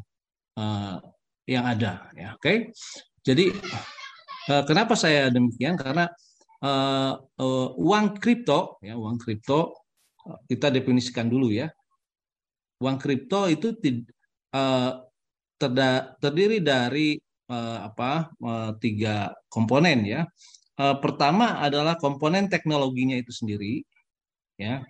[0.55, 1.03] uh,
[1.43, 2.07] yang ada.
[2.15, 2.47] Ya, oke.
[2.47, 2.57] Okay?
[3.27, 3.51] Jadi
[4.47, 5.75] uh, kenapa saya demikian?
[5.75, 6.07] Karena
[6.65, 9.77] uh, uh, uang kripto, ya uang kripto
[10.49, 11.69] kita definisikan dulu ya.
[12.81, 13.77] Uang kripto itu
[14.57, 14.91] uh,
[16.19, 17.21] terdiri dari
[17.53, 20.25] uh, apa uh, tiga komponen ya.
[20.75, 23.87] Uh, pertama adalah komponen teknologinya itu sendiri,
[24.59, 24.83] ya,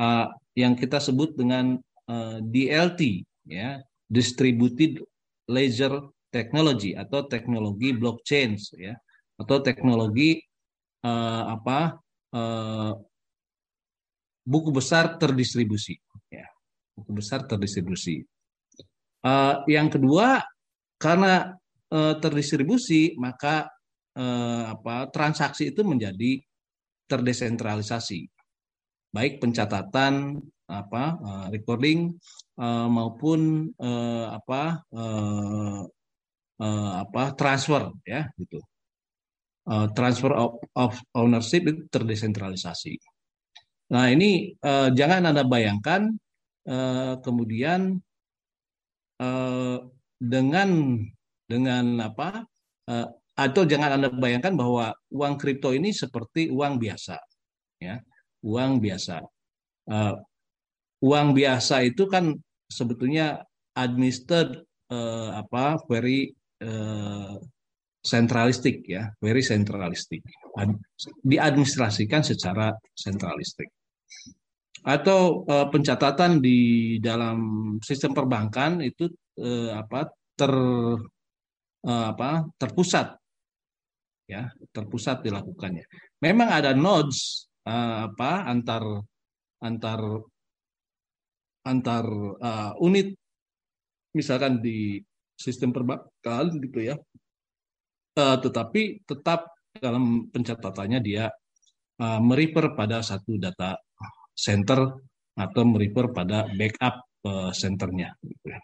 [0.00, 1.76] uh, yang kita sebut dengan
[2.08, 3.76] uh, DLT, ya,
[4.08, 5.04] Distributed
[5.44, 8.96] Ledger Technology atau teknologi blockchain, ya,
[9.36, 10.40] atau teknologi
[11.06, 12.02] uh, apa
[12.34, 12.92] uh,
[14.42, 15.94] buku besar terdistribusi.
[16.30, 16.46] Ya.
[16.98, 18.26] buku besar terdistribusi.
[19.22, 20.42] Uh, yang kedua,
[20.98, 21.54] karena
[21.92, 23.66] uh, terdistribusi, maka
[24.16, 26.40] uh, apa transaksi itu menjadi
[27.10, 28.26] terdesentralisasi,
[29.10, 32.18] baik pencatatan, apa uh, recording
[32.58, 35.82] uh, maupun uh, apa uh,
[36.58, 38.58] uh, apa transfer, ya gitu.
[39.66, 43.02] Uh, transfer of, of ownership itu terdesentralisasi.
[43.90, 46.14] Nah ini uh, jangan anda bayangkan
[46.70, 47.98] uh, kemudian
[49.18, 49.78] uh,
[50.22, 51.02] dengan
[51.50, 52.46] dengan apa
[52.86, 57.18] uh, atau jangan anda bayangkan bahwa uang kripto ini seperti uang biasa
[57.82, 57.98] ya
[58.46, 59.18] uang biasa
[59.90, 60.14] uh,
[61.04, 62.32] uang biasa itu kan
[62.70, 63.42] sebetulnya
[63.76, 64.62] administered
[64.94, 66.32] uh, apa very
[66.64, 67.36] uh,
[68.06, 70.22] sentralistik ya very sentralistik
[70.54, 70.70] Ad,
[71.26, 73.66] diadministrasikan secara sentralistik
[74.86, 77.38] atau uh, pencatatan di dalam
[77.82, 79.10] sistem perbankan itu
[79.42, 80.52] uh, apa ter
[81.82, 83.18] uh, apa terpusat
[84.30, 85.86] ya terpusat dilakukannya.
[86.22, 89.02] Memang ada nodes uh, apa antar
[89.58, 90.00] antar
[91.66, 92.04] antar
[92.38, 93.10] uh, unit
[94.14, 95.02] misalkan di
[95.34, 96.94] sistem perbankan gitu ya.
[98.16, 101.28] Uh, tetapi tetap dalam pencatatannya dia
[102.00, 103.76] uh, merefer pada satu data
[104.32, 104.96] center
[105.36, 108.16] atau merefer pada backup uh, centernya.
[108.24, 108.60] Gitu ya.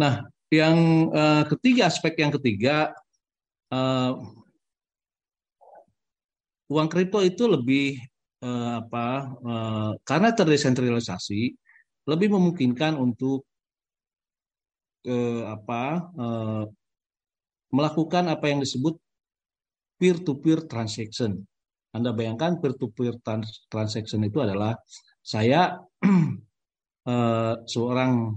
[0.00, 2.96] Nah, yang uh, ketiga aspek yang ketiga
[3.68, 4.16] uh,
[6.72, 8.00] uang kripto itu lebih
[8.40, 9.06] uh, apa
[9.44, 11.52] uh, karena terdesentralisasi
[12.08, 13.44] lebih memungkinkan untuk
[15.04, 15.82] uh, apa
[17.70, 18.98] melakukan apa yang disebut
[19.98, 21.46] peer to peer transaction.
[21.90, 23.18] Anda bayangkan peer-to-peer
[23.66, 24.78] transaction itu adalah
[25.18, 25.74] saya
[27.06, 28.30] uh, seorang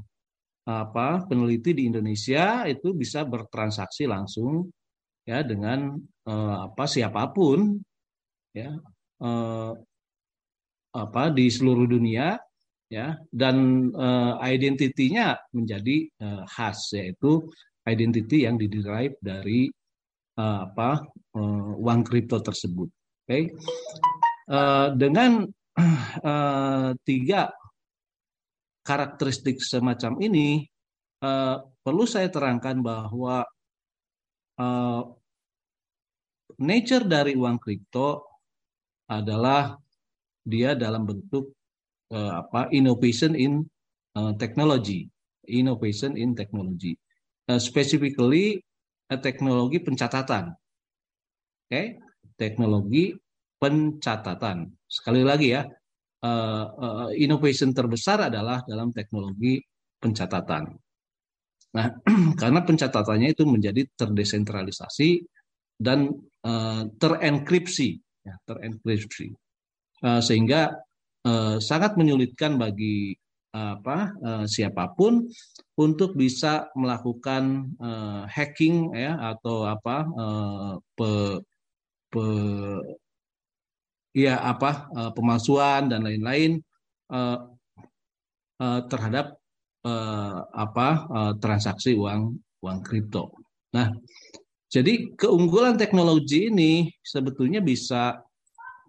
[0.63, 4.71] apa peneliti di Indonesia itu bisa bertransaksi langsung
[5.27, 5.91] ya dengan
[6.23, 7.83] uh, apa siapa pun
[8.55, 8.71] ya
[9.19, 9.71] uh,
[10.93, 12.39] apa di seluruh dunia
[12.87, 17.43] ya dan uh, identitinya menjadi uh, khas yaitu
[17.87, 19.67] identity yang diderive dari
[20.39, 21.03] uh, apa
[21.35, 22.89] uh, uang kripto tersebut.
[23.23, 23.51] Okay.
[24.47, 25.47] Uh, dengan
[26.23, 27.51] uh, tiga
[28.83, 30.67] karakteristik semacam ini,
[31.23, 33.47] uh, perlu saya terangkan bahwa
[34.59, 35.01] uh,
[36.59, 38.27] nature dari uang kripto
[39.07, 39.79] adalah
[40.43, 41.55] dia dalam bentuk
[42.11, 43.63] uh, apa innovation in
[44.19, 45.07] uh, technology,
[45.47, 46.99] innovation in technology,
[47.49, 48.61] uh, specifically
[49.11, 50.53] uh, teknologi pencatatan.
[50.53, 51.85] Oke, okay?
[52.35, 53.15] teknologi
[53.57, 54.67] pencatatan.
[54.83, 55.63] Sekali lagi ya,
[56.23, 59.63] uh, uh, innovation terbesar adalah dalam teknologi
[59.99, 60.75] pencatatan.
[61.73, 61.87] Nah,
[62.41, 65.23] karena pencatatannya itu menjadi terdesentralisasi
[65.79, 66.11] dan
[66.45, 69.33] uh, terenkripsi, ya, terenkripsi,
[70.05, 70.75] uh, sehingga
[71.25, 73.17] uh, sangat menyulitkan bagi
[73.53, 75.29] apa uh, siapa pun
[75.77, 81.37] untuk bisa melakukan uh, hacking ya atau apa uh, pe,
[82.09, 82.25] pe,
[84.17, 86.65] ya apa uh, pemalsuan dan lain-lain
[87.13, 87.45] uh,
[88.57, 89.37] uh, terhadap
[89.85, 92.33] uh, apa uh, transaksi uang
[92.65, 93.37] uang kripto.
[93.77, 93.93] Nah,
[94.65, 98.17] jadi keunggulan teknologi ini sebetulnya bisa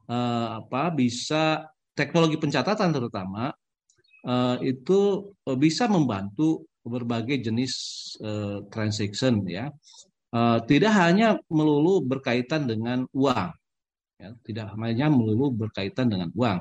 [0.09, 3.53] uh, apa bisa teknologi pencatatan terutama
[4.25, 7.73] uh, itu bisa membantu berbagai jenis
[8.21, 9.73] uh, transaction ya.
[10.35, 13.55] Uh, tidak hanya melulu berkaitan dengan uang,
[14.19, 16.59] ya, tidak hanya melulu berkaitan dengan uang.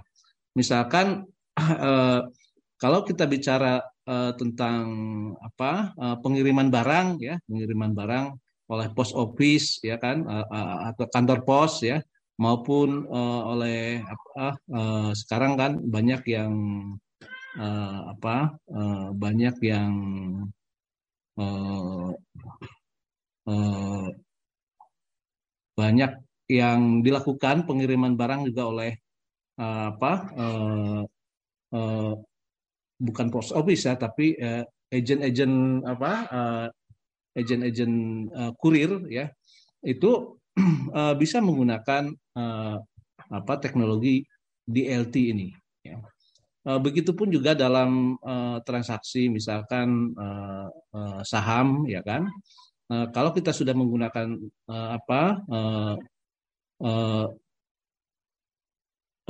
[0.53, 1.25] Misalkan
[1.57, 2.21] uh,
[2.83, 4.85] kalau kita bicara uh, tentang
[5.41, 7.41] apa uh, pengiriman barang, ya.
[7.49, 8.25] Pengiriman barang
[8.69, 11.97] oleh post office, ya kan, uh, uh, atau kantor pos, ya.
[12.37, 16.53] Maupun uh, oleh apa uh, sekarang kan banyak yang
[17.59, 19.93] uh, apa uh, banyak yang
[21.37, 22.09] uh,
[23.49, 24.07] eh,
[25.73, 26.11] banyak
[26.51, 28.91] yang dilakukan pengiriman barang juga oleh
[29.57, 31.01] eh, apa eh,
[31.73, 32.13] eh,
[33.03, 36.67] bukan post office ya tapi eh, agent-agent apa eh,
[37.33, 37.95] agent-agent
[38.29, 39.25] uh, kurir ya
[39.81, 40.37] itu
[40.93, 42.77] uh, bisa menggunakan uh,
[43.33, 44.21] apa teknologi
[44.69, 45.49] DLT ini
[45.81, 45.97] ya.
[46.63, 50.71] Uh, begitupun juga dalam uh, transaksi misalkan uh,
[51.27, 52.31] saham ya kan
[52.91, 54.37] Eh, kalau kita sudah menggunakan
[54.67, 55.21] apa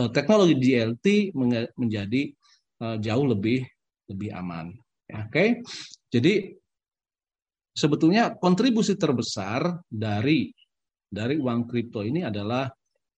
[0.10, 1.38] teknologi DLT
[1.78, 2.34] menjadi
[2.82, 3.62] uh, jauh lebih
[4.10, 4.74] lebih aman.
[5.06, 5.50] Ya, Oke, okay?
[6.10, 6.50] jadi
[7.78, 10.50] sebetulnya kontribusi terbesar dari
[11.06, 12.66] dari uang kripto ini adalah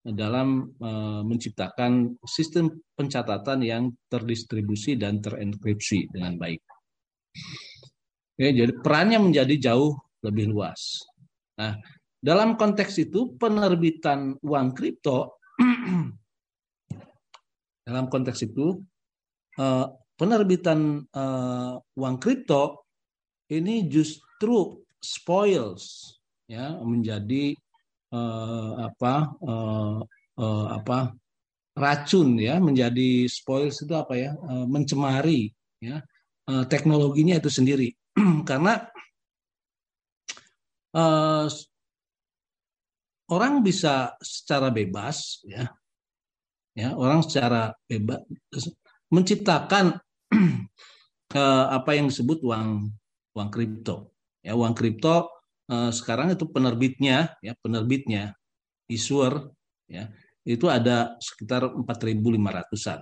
[0.05, 6.61] dalam uh, menciptakan sistem pencatatan yang terdistribusi dan terenkripsi dengan baik.
[8.35, 11.01] Oke, jadi perannya menjadi jauh lebih luas.
[11.57, 11.79] Nah,
[12.21, 15.41] dalam konteks itu penerbitan uang kripto
[17.87, 18.81] dalam konteks itu
[19.61, 19.87] eh,
[20.17, 22.89] penerbitan eh, uang kripto
[23.53, 26.17] ini justru spoils
[26.49, 27.53] ya menjadi
[28.15, 29.13] eh, apa
[30.75, 30.97] apa
[31.75, 34.31] racun ya menjadi spoils itu apa ya
[34.67, 36.03] mencemari ya
[36.67, 37.89] teknologinya itu sendiri.
[38.49, 38.79] Karena
[43.31, 45.67] orang bisa secara bebas ya
[46.75, 48.21] ya orang secara bebas
[49.09, 49.95] menciptakan
[51.39, 52.91] eh, apa yang disebut uang
[53.35, 54.11] uang kripto.
[54.45, 55.34] Ya uang kripto
[55.71, 58.33] eh, sekarang itu penerbitnya ya penerbitnya
[58.89, 59.49] issuer
[59.89, 60.09] ya
[60.45, 63.01] itu ada sekitar 4.500an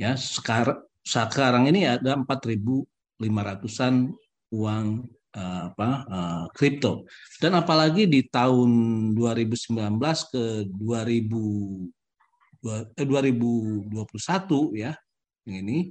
[0.00, 3.94] ya sekarang sekarang ini ada 4.500an
[4.50, 4.86] uang
[5.36, 7.06] uh, apa uh, kripto.
[7.38, 8.70] Dan apalagi di tahun
[9.14, 9.76] 2019
[10.30, 11.30] ke 2000
[12.60, 14.92] eh, 2021 ya
[15.48, 15.88] ini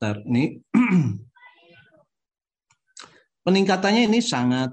[0.00, 0.56] Ntar, ini
[3.44, 4.72] peningkatannya ini sangat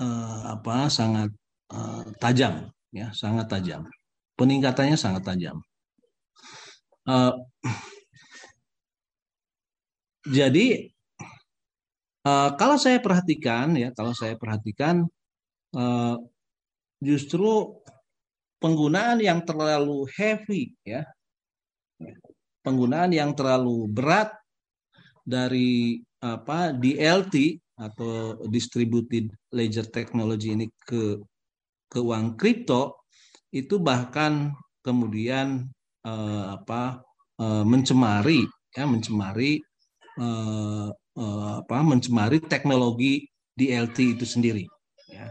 [0.00, 1.28] uh, apa sangat
[1.76, 3.84] uh, tajam ya sangat tajam.
[4.40, 5.60] Peningkatannya sangat tajam.
[7.04, 7.36] Uh,
[10.36, 10.88] jadi
[12.20, 15.08] Uh, kalau saya perhatikan ya, kalau saya perhatikan
[15.72, 16.20] uh,
[17.00, 17.80] justru
[18.60, 21.08] penggunaan yang terlalu heavy ya,
[22.60, 24.32] penggunaan yang terlalu berat
[25.24, 31.16] dari apa DLT atau distributed ledger technology ini ke
[31.88, 33.00] ke uang kripto
[33.50, 34.52] itu bahkan
[34.84, 35.66] kemudian
[36.04, 37.00] uh, apa
[37.40, 38.44] uh, mencemari
[38.76, 39.58] ya mencemari
[40.20, 44.64] uh, uh, apa mencemari teknologi DLT itu sendiri.
[45.10, 45.28] Ya.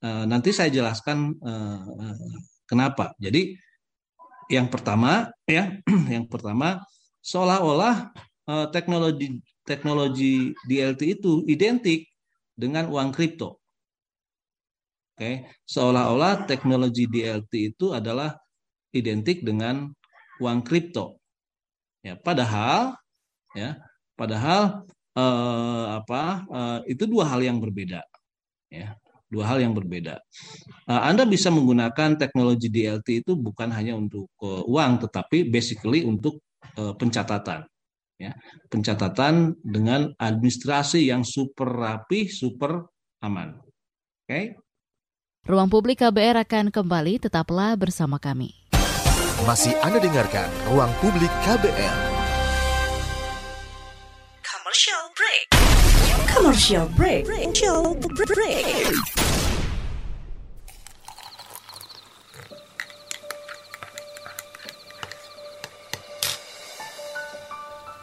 [0.00, 2.16] Uh, nanti saya jelaskan uh,
[2.66, 3.14] kenapa.
[3.20, 3.54] Jadi
[4.50, 5.78] yang pertama ya,
[6.14, 6.82] yang pertama
[7.22, 8.10] seolah-olah
[8.50, 12.10] uh, teknologi teknologi DLT itu identik
[12.58, 13.62] dengan uang kripto.
[15.14, 15.34] Oke, okay.
[15.68, 18.34] seolah-olah teknologi DLT itu adalah
[18.90, 19.92] identik dengan
[20.42, 21.20] uang kripto.
[22.00, 22.96] Ya, padahal
[23.52, 23.76] ya,
[24.16, 28.00] padahal eh, apa eh, itu dua hal yang berbeda
[28.70, 28.94] ya
[29.30, 30.18] dua hal yang berbeda
[30.90, 36.42] eh, Anda bisa menggunakan teknologi DLT itu bukan hanya untuk eh, uang tetapi basically untuk
[36.76, 37.64] eh, pencatatan
[38.20, 38.36] ya
[38.68, 42.84] pencatatan dengan administrasi yang super rapi super
[43.24, 44.52] aman oke okay?
[45.40, 48.52] Ruang Publik KBR akan kembali, tetaplah bersama kami.
[49.48, 52.09] Masih Anda dengarkan Ruang Publik KBR.
[56.30, 57.26] Commercial break.
[57.26, 58.86] Commercial break.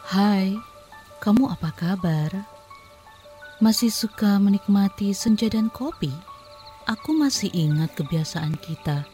[0.08, 0.52] Hai,
[1.24, 2.30] kamu apa kabar?
[3.64, 6.12] Masih suka menikmati senja dan kopi?
[6.84, 9.08] Aku masih ingat kebiasaan kita.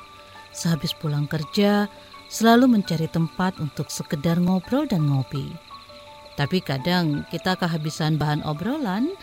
[0.50, 1.86] Sehabis pulang kerja,
[2.26, 5.46] selalu mencari tempat untuk sekedar ngobrol dan ngopi.
[6.34, 9.14] Tapi kadang kita kehabisan bahan obrolan.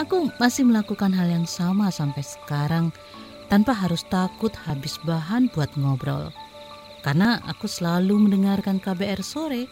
[0.00, 2.94] Aku masih melakukan hal yang sama sampai sekarang
[3.50, 6.30] tanpa harus takut habis bahan buat ngobrol.
[7.02, 9.66] Karena aku selalu mendengarkan KBR sore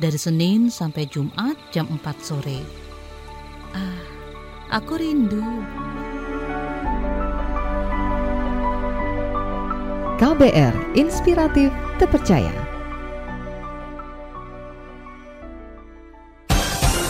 [0.00, 2.64] dari Senin sampai Jumat jam 4 sore.
[3.76, 4.02] Ah,
[4.72, 5.44] aku rindu.
[10.18, 11.70] KBR Inspiratif
[12.02, 12.67] Terpercaya.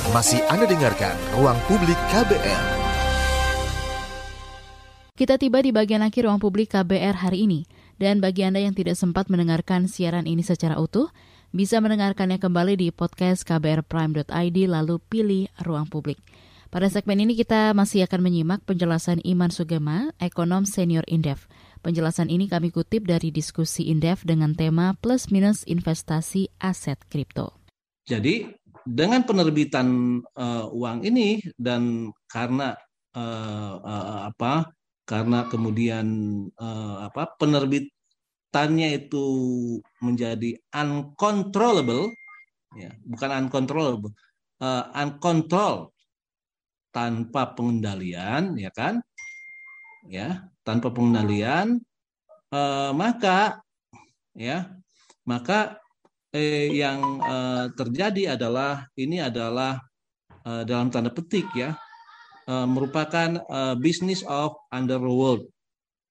[0.08, 2.64] Masih Anda dengarkan Ruang Publik KBR.
[5.12, 7.68] Kita tiba di bagian akhir Ruang Publik KBR hari ini.
[8.00, 11.12] Dan bagi Anda yang tidak sempat mendengarkan siaran ini secara utuh,
[11.52, 16.16] bisa mendengarkannya kembali di podcast kbrprime.id lalu pilih Ruang Publik.
[16.72, 21.52] Pada segmen ini kita masih akan menyimak penjelasan Iman Sugema, ekonom senior Indef.
[21.84, 27.60] Penjelasan ini kami kutip dari diskusi Indef dengan tema plus minus investasi aset kripto.
[28.08, 28.48] Jadi
[28.86, 32.76] dengan penerbitan uh, uang ini dan karena
[33.16, 36.06] uh, uh, apa karena kemudian
[36.52, 39.26] eh, apa penerbitannya itu
[40.04, 42.12] menjadi uncontrollable
[42.76, 44.12] ya bukan uncontrollable
[44.60, 45.96] uh, uncontrolled
[46.92, 49.00] tanpa pengendalian ya kan?
[50.04, 51.80] Ya tanpa pengendalian
[52.52, 53.64] eh, maka
[54.36, 54.76] ya
[55.24, 55.80] maka
[56.34, 59.78] eh, yang eh, terjadi adalah ini adalah
[60.44, 61.76] eh, dalam tanda petik ya
[62.48, 65.48] eh, merupakan eh, business of underworld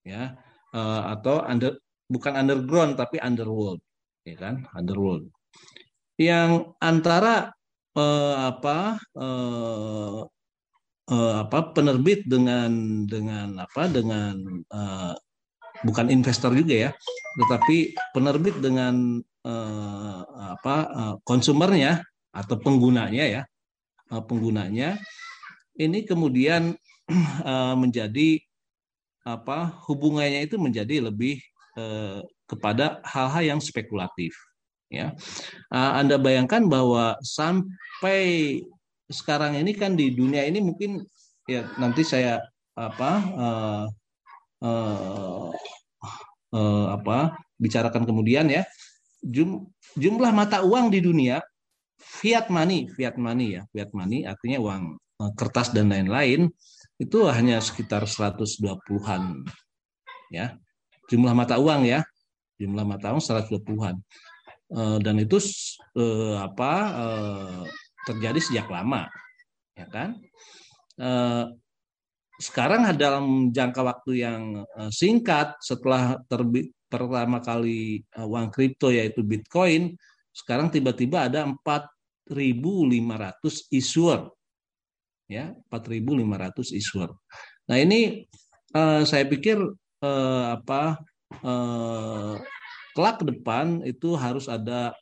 [0.05, 0.33] ya
[0.73, 3.81] eh, atau under bukan underground tapi underworld
[4.27, 5.27] ya kan underworld.
[6.17, 7.53] Yang antara
[7.93, 10.21] eh, apa eh,
[11.11, 14.35] uh, apa penerbit dengan dengan apa dengan
[14.71, 15.15] uh,
[15.85, 16.91] bukan investor juga ya,
[17.37, 20.21] tetapi penerbit dengan uh,
[20.57, 22.01] apa uh, konsumernya
[22.33, 23.41] atau penggunanya ya,
[24.13, 24.97] uh, penggunanya
[25.77, 26.73] ini kemudian
[27.45, 28.41] uh, menjadi
[29.27, 31.43] apa hubungannya itu menjadi lebih
[31.75, 34.31] uh, kepada hal-hal yang spekulatif
[34.87, 35.13] ya.
[35.67, 38.63] Uh, Anda bayangkan bahwa sampai
[39.11, 41.03] sekarang ini kan di dunia ini mungkin
[41.47, 42.43] ya nanti saya
[42.75, 43.83] apa uh,
[44.63, 45.49] uh,
[46.53, 48.63] uh, apa bicarakan kemudian ya.
[49.17, 49.65] Jum,
[49.97, 51.41] jumlah mata uang di dunia
[51.97, 56.53] fiat money fiat money ya fiat money artinya uang uh, kertas dan lain-lain
[57.01, 59.45] itu hanya sekitar 120-an
[60.29, 60.53] ya.
[61.07, 62.05] Jumlah mata uang ya
[62.57, 63.95] jumlah mata uang 120-an
[64.73, 65.37] uh, dan itu
[65.97, 66.71] uh, apa
[68.07, 69.11] terjadi sejak lama,
[69.75, 70.15] ya kan?
[70.97, 71.43] Eh,
[72.37, 79.25] sekarang dalam jangka waktu yang eh, singkat setelah terbit pertama kali eh, uang kripto yaitu
[79.25, 79.97] Bitcoin,
[80.31, 84.29] sekarang tiba-tiba ada 4.500 issuer,
[85.25, 87.09] ya 4.500 issuer.
[87.67, 88.29] Nah ini
[88.77, 89.57] saya pikir
[90.53, 91.01] apa
[92.93, 94.93] kelak ke depan itu harus ada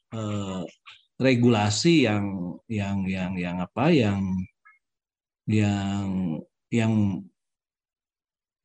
[1.19, 4.23] regulasi yang yang yang yang apa yang
[5.45, 6.04] yang
[6.75, 7.23] yang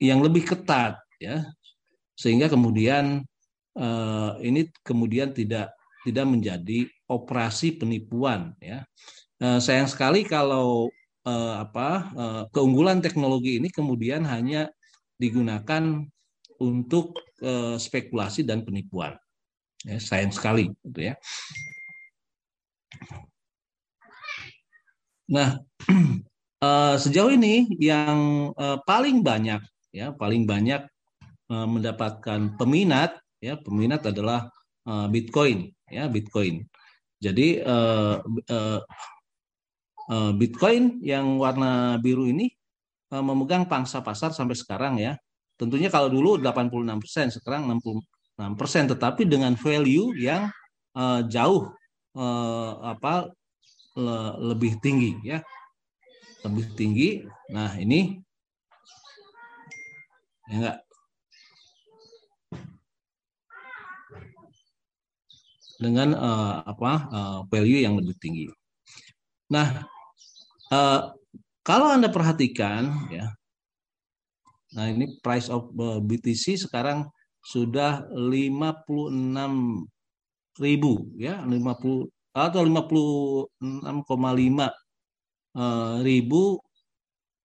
[0.02, 1.46] yang lebih ketat ya.
[2.18, 3.22] Sehingga kemudian
[3.78, 8.82] eh, ini kemudian tidak tidak menjadi operasi penipuan ya.
[9.40, 10.90] Eh, sayang sekali kalau
[11.28, 14.66] eh, apa eh, keunggulan teknologi ini kemudian hanya
[15.20, 16.02] digunakan
[16.60, 19.14] untuk eh, spekulasi dan penipuan
[19.86, 20.00] ya.
[20.00, 21.14] Sayang sekali gitu ya.
[25.30, 25.62] Nah,
[26.60, 30.86] uh, sejauh ini yang uh, paling banyak ya paling banyak
[31.50, 34.48] uh, mendapatkan peminat ya peminat adalah
[34.86, 36.64] uh, Bitcoin ya Bitcoin.
[37.20, 38.80] Jadi uh, uh,
[40.08, 42.48] uh, Bitcoin yang warna biru ini
[43.12, 45.16] uh, memegang pangsa pasar sampai sekarang ya.
[45.60, 50.48] Tentunya kalau dulu 86%, sekarang 66%, tetapi dengan value yang
[50.96, 51.68] uh, jauh
[52.16, 53.28] uh, apa
[53.92, 55.44] le, lebih tinggi ya
[56.44, 57.08] lebih tinggi.
[57.52, 58.20] Nah ini.
[60.50, 60.78] Ya enggak?
[65.80, 68.46] Dengan uh, apa uh, value yang lebih tinggi.
[69.48, 69.88] Nah
[70.72, 71.14] uh,
[71.64, 73.32] kalau anda perhatikan ya.
[74.70, 77.08] Nah ini price of BTC sekarang
[77.42, 79.10] sudah 56
[80.60, 81.42] ribu ya.
[81.42, 83.50] 50 atau 56,5
[85.56, 86.58] uh, ribu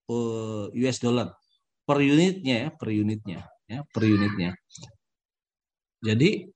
[0.10, 1.34] eh, US dollar.
[1.86, 3.40] Per unitnya ya per unitnya
[3.70, 4.58] ya per unitnya.
[6.02, 6.50] Jadi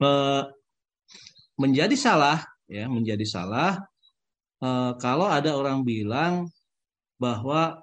[0.00, 0.42] uh,
[1.60, 3.80] menjadi salah ya menjadi salah
[5.00, 6.44] kalau ada orang bilang
[7.16, 7.80] bahwa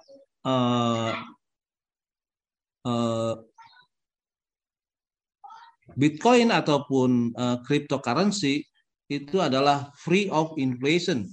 [5.98, 8.62] Bitcoin ataupun uh, cryptocurrency
[9.10, 11.26] itu adalah free of inflation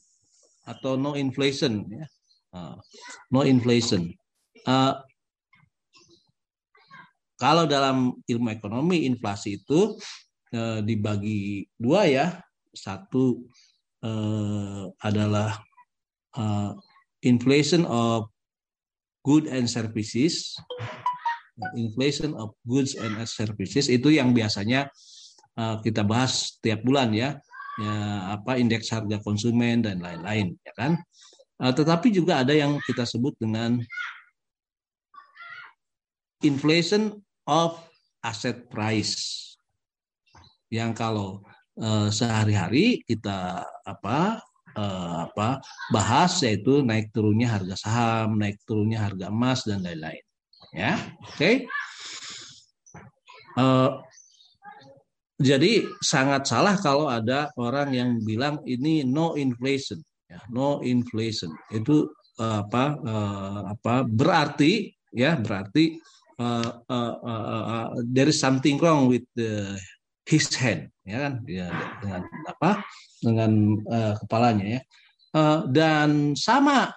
[0.64, 2.06] atau no inflation ya.
[2.54, 2.76] Uh,
[3.30, 4.10] no inflation.
[4.64, 4.96] Uh,
[7.36, 9.98] kalau dalam ilmu ekonomi inflasi itu
[10.54, 12.26] uh, dibagi dua ya.
[12.74, 13.46] Satu
[14.02, 15.62] uh, adalah
[16.34, 16.74] uh,
[17.22, 18.26] inflation of
[19.22, 20.58] good and services
[21.78, 24.90] inflation of goods and services itu yang biasanya
[25.54, 27.38] uh, kita bahas tiap bulan ya,
[27.80, 27.96] ya
[28.38, 30.92] apa indeks harga konsumen dan lain-lain ya kan.
[31.58, 33.78] Uh, tetapi juga ada yang kita sebut dengan
[36.42, 37.14] inflation
[37.46, 37.78] of
[38.26, 39.54] asset price
[40.68, 41.46] yang kalau
[41.78, 44.42] uh, sehari-hari kita apa
[44.74, 45.62] uh, apa
[45.94, 50.24] bahas yaitu naik turunnya harga saham, naik turunnya harga emas dan lain-lain
[50.74, 51.38] Ya, oke.
[51.38, 51.54] Okay.
[55.42, 59.98] Jadi sangat salah kalau ada orang yang bilang ini no inflation,
[60.30, 61.50] ya, no inflation.
[61.74, 65.98] Itu uh, apa uh, apa berarti ya berarti
[66.38, 69.78] uh, uh, uh, uh, there is something wrong with the,
[70.26, 71.68] his head ya kan ya,
[72.00, 72.70] dengan apa
[73.20, 73.52] dengan
[73.86, 74.80] uh, kepalanya ya
[75.36, 76.90] uh, dan sama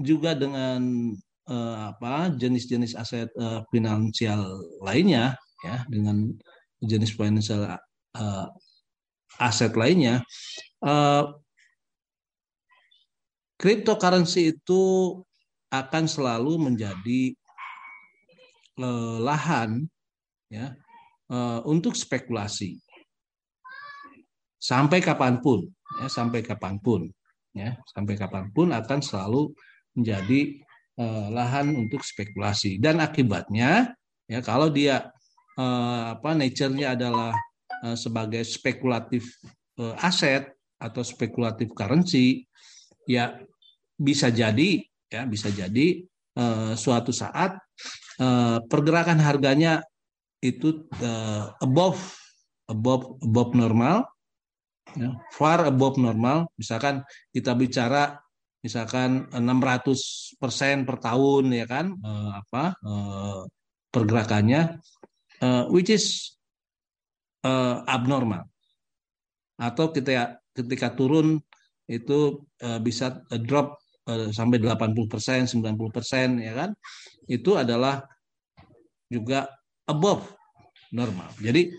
[0.00, 1.12] juga dengan
[1.52, 4.40] uh, apa jenis-jenis aset uh, finansial
[4.80, 6.32] lainnya ya dengan
[6.82, 7.78] jenis financial
[8.18, 8.46] uh,
[9.38, 10.20] aset lainnya,
[10.84, 11.30] uh,
[13.56, 14.82] cryptocurrency itu
[15.72, 17.32] akan selalu menjadi
[18.82, 19.86] uh, lahan
[20.52, 20.76] ya
[21.32, 22.76] uh, untuk spekulasi.
[24.62, 25.66] Sampai kapan pun
[25.98, 27.10] ya sampai kapan pun
[27.54, 29.50] ya sampai kapan pun akan selalu
[29.96, 30.40] menjadi
[30.98, 32.76] uh, lahan untuk spekulasi.
[32.82, 33.94] Dan akibatnya
[34.26, 35.08] ya kalau dia
[35.58, 37.32] uh, apa nature-nya adalah
[37.84, 39.26] uh, sebagai spekulatif
[39.80, 42.46] uh, aset atau spekulatif currency
[43.06, 43.38] ya
[43.94, 46.02] bisa jadi ya bisa jadi
[46.38, 47.58] uh, suatu saat
[48.18, 49.84] uh, pergerakan harganya
[50.42, 52.00] itu uh, above
[52.66, 54.08] above above normal
[54.96, 56.50] ya, far above normal.
[56.58, 58.18] Misalkan kita bicara
[58.62, 63.42] misalkan 600 persen per tahun ya kan uh, apa uh,
[63.90, 64.78] pergerakannya
[65.42, 66.38] uh, which is
[67.42, 68.46] uh, abnormal.
[69.58, 71.42] Atau kita ketika turun
[71.90, 74.96] itu uh, bisa drop uh, sampai 80%,
[75.58, 76.70] 90% ya kan.
[77.26, 78.06] Itu adalah
[79.10, 79.50] juga
[79.84, 80.24] above
[80.94, 81.30] normal.
[81.42, 81.74] Jadi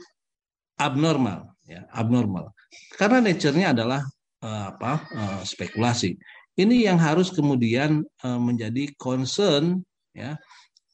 [0.77, 2.51] abnormal ya, abnormal.
[2.93, 4.01] Karena nature-nya adalah
[4.43, 4.93] uh, apa?
[5.13, 6.17] Uh, spekulasi.
[6.53, 9.81] Ini yang harus kemudian uh, menjadi concern
[10.13, 10.37] ya,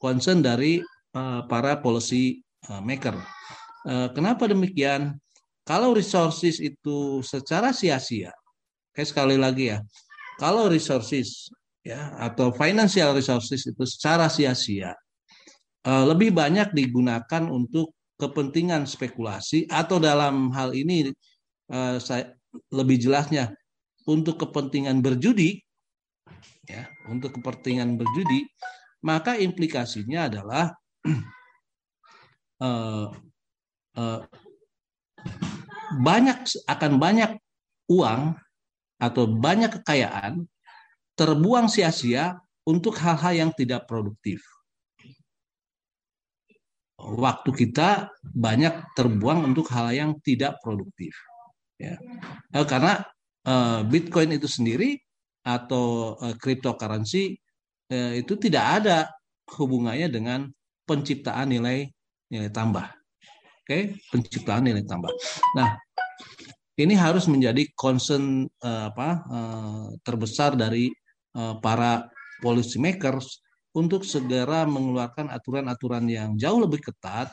[0.00, 0.80] concern dari
[1.12, 3.16] uh, para policy maker.
[3.88, 5.16] Eh, kenapa demikian?
[5.64, 8.34] Kalau resources itu secara sia-sia,
[8.92, 9.78] kayak sekali lagi ya,
[10.36, 11.48] kalau resources
[11.80, 14.92] ya atau financial resources itu secara sia-sia,
[15.86, 21.08] eh, lebih banyak digunakan untuk kepentingan spekulasi atau dalam hal ini
[22.02, 22.36] saya
[22.74, 23.54] lebih jelasnya
[24.04, 25.56] untuk kepentingan berjudi,
[26.68, 28.44] ya untuk kepentingan berjudi,
[29.06, 30.68] maka implikasinya adalah
[32.60, 33.08] uh,
[33.96, 34.20] uh,
[35.98, 36.38] banyak
[36.68, 37.36] akan banyak
[37.90, 38.38] uang
[39.00, 40.46] atau banyak kekayaan
[41.18, 42.38] terbuang sia-sia
[42.68, 44.44] untuk hal-hal yang tidak produktif.
[47.00, 51.16] Waktu kita banyak terbuang untuk hal yang tidak produktif.
[51.80, 51.96] Ya.
[52.52, 53.00] Eh, karena
[53.48, 55.00] uh, Bitcoin itu sendiri
[55.40, 57.40] atau uh, cryptocurrency
[57.88, 59.08] uh, itu tidak ada
[59.56, 60.40] hubungannya dengan
[60.84, 61.88] penciptaan nilai
[62.30, 62.86] nilai tambah.
[63.66, 65.10] Oke, penciptaan nilai tambah.
[65.54, 65.78] Nah,
[66.80, 70.88] ini harus menjadi concern uh, apa uh, terbesar dari
[71.36, 72.08] uh, para
[72.40, 73.44] policy makers
[73.76, 77.30] untuk segera mengeluarkan aturan-aturan yang jauh lebih ketat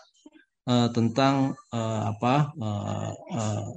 [0.69, 3.69] uh, tentang uh, apa uh, uh,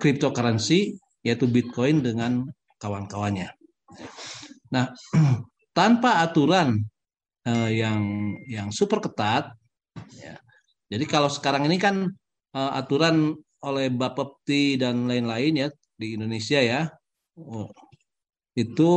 [0.00, 2.48] cryptocurrency yaitu Bitcoin dengan
[2.80, 3.52] kawan-kawannya.
[4.72, 4.88] Nah,
[5.78, 6.80] tanpa aturan
[7.44, 8.00] uh, yang
[8.48, 9.52] yang super ketat
[10.18, 10.38] Ya.
[10.90, 12.10] Jadi kalau sekarang ini kan
[12.54, 15.68] uh, aturan oleh Bapepti dan lain-lain ya
[16.00, 16.88] di Indonesia ya,
[17.36, 17.68] oh,
[18.56, 18.92] itu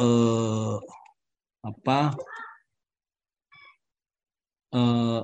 [0.00, 0.80] uh,
[1.60, 2.16] apa
[4.72, 5.20] uh,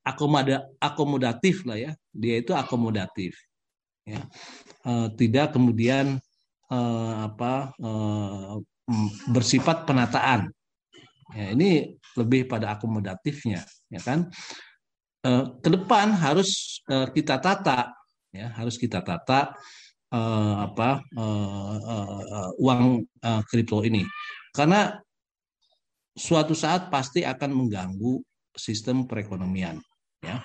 [0.00, 3.36] akomoda akomodatif lah ya, dia itu akomodatif,
[4.08, 4.24] ya.
[4.88, 6.16] uh, tidak kemudian
[6.72, 8.56] uh, apa uh,
[9.28, 10.48] bersifat penataan.
[11.36, 14.26] Ya, ini lebih pada akomodatifnya, ya kan?
[15.22, 15.30] E,
[15.60, 17.92] ke depan harus e, kita tata,
[18.34, 19.54] ya harus kita tata
[20.10, 20.20] e,
[20.66, 21.24] apa e,
[21.78, 21.96] e,
[22.58, 24.02] uang e, kripto ini,
[24.50, 24.98] karena
[26.16, 28.18] suatu saat pasti akan mengganggu
[28.56, 29.78] sistem perekonomian.
[30.20, 30.42] Ya,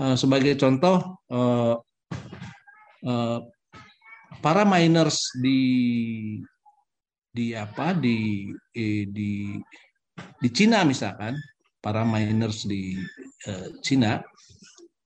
[0.00, 1.40] e, sebagai contoh, e,
[3.04, 3.14] e,
[4.38, 5.60] para miners di
[7.28, 8.48] di apa di
[9.08, 9.58] di
[10.38, 11.34] di Cina misalkan
[11.78, 12.98] para miners di
[13.46, 14.18] uh, Cina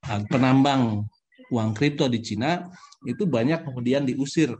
[0.08, 1.04] uh, penambang
[1.52, 2.64] uang kripto di Cina
[3.04, 4.52] itu banyak kemudian diusir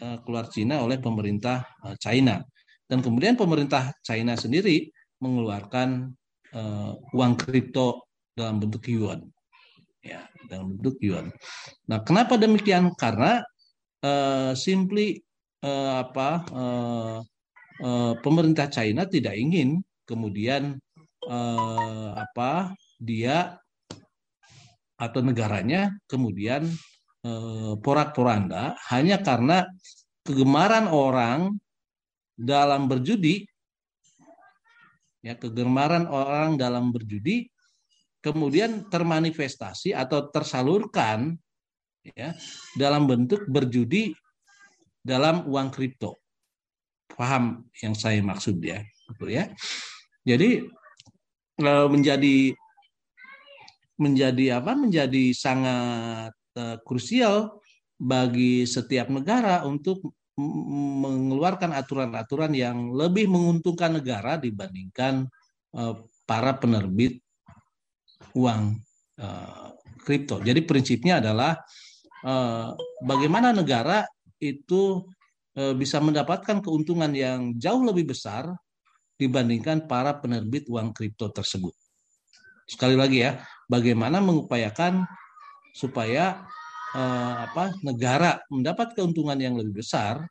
[0.00, 2.40] uh, keluar Cina oleh pemerintah uh, China
[2.88, 4.92] dan kemudian pemerintah China sendiri
[5.24, 6.12] mengeluarkan
[6.52, 8.04] uh, uang kripto
[8.36, 9.24] dalam bentuk yuan
[10.04, 11.32] ya dalam bentuk yuan.
[11.88, 12.92] Nah, kenapa demikian?
[13.00, 13.40] Karena
[14.04, 15.24] uh, simply
[15.64, 17.18] uh, apa uh,
[17.80, 20.78] uh, pemerintah China tidak ingin kemudian
[21.26, 23.58] eh, apa dia
[24.94, 26.68] atau negaranya kemudian
[27.26, 29.66] eh, porak-poranda hanya karena
[30.24, 31.58] kegemaran orang
[32.34, 33.44] dalam berjudi
[35.24, 37.48] ya kegemaran orang dalam berjudi
[38.24, 41.36] kemudian termanifestasi atau tersalurkan
[42.04, 42.32] ya
[42.76, 44.16] dalam bentuk berjudi
[45.04, 46.20] dalam uang kripto.
[47.12, 48.80] Paham yang saya maksud ya,
[49.12, 49.52] betul ya.
[50.24, 50.64] Jadi
[51.60, 52.36] eh, menjadi
[54.00, 54.72] menjadi apa?
[54.74, 57.62] Menjadi sangat uh, krusial
[57.94, 60.02] bagi setiap negara untuk
[60.34, 65.30] mengeluarkan aturan-aturan yang lebih menguntungkan negara dibandingkan
[65.78, 65.94] uh,
[66.26, 67.22] para penerbit
[68.34, 68.82] uang
[70.02, 70.42] kripto.
[70.42, 71.54] Jadi prinsipnya adalah
[72.98, 74.02] bagaimana negara
[74.42, 75.06] itu
[75.54, 78.50] bisa mendapatkan keuntungan yang jauh lebih besar
[79.14, 81.72] dibandingkan para penerbit uang kripto tersebut.
[82.64, 85.04] Sekali lagi ya, bagaimana mengupayakan
[85.74, 86.46] supaya
[86.94, 90.22] uh, apa negara mendapat keuntungan yang lebih besar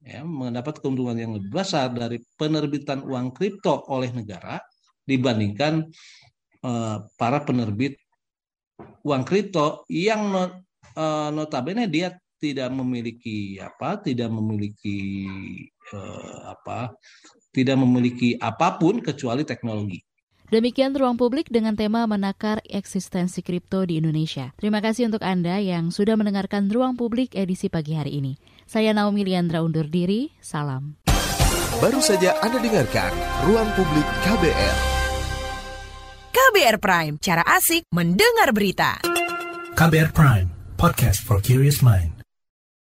[0.00, 4.58] ya mendapat keuntungan yang lebih besar dari penerbitan uang kripto oleh negara
[5.04, 5.86] dibandingkan
[6.64, 8.00] uh, para penerbit
[9.04, 10.52] uang kripto yang not,
[10.96, 14.98] uh, notabene dia tidak memiliki apa tidak memiliki
[15.92, 16.96] uh, apa
[17.50, 20.00] tidak memiliki apa pun kecuali teknologi
[20.50, 24.50] Demikian ruang publik dengan tema menakar eksistensi kripto di Indonesia.
[24.58, 28.34] Terima kasih untuk Anda yang sudah mendengarkan ruang publik edisi pagi hari ini.
[28.66, 30.98] Saya Naomi Liandra undur diri, salam.
[31.78, 33.14] Baru saja Anda dengarkan
[33.46, 34.76] ruang publik KBR.
[36.34, 38.98] KBR Prime, cara asik mendengar berita.
[39.78, 42.19] KBR Prime, podcast for curious mind.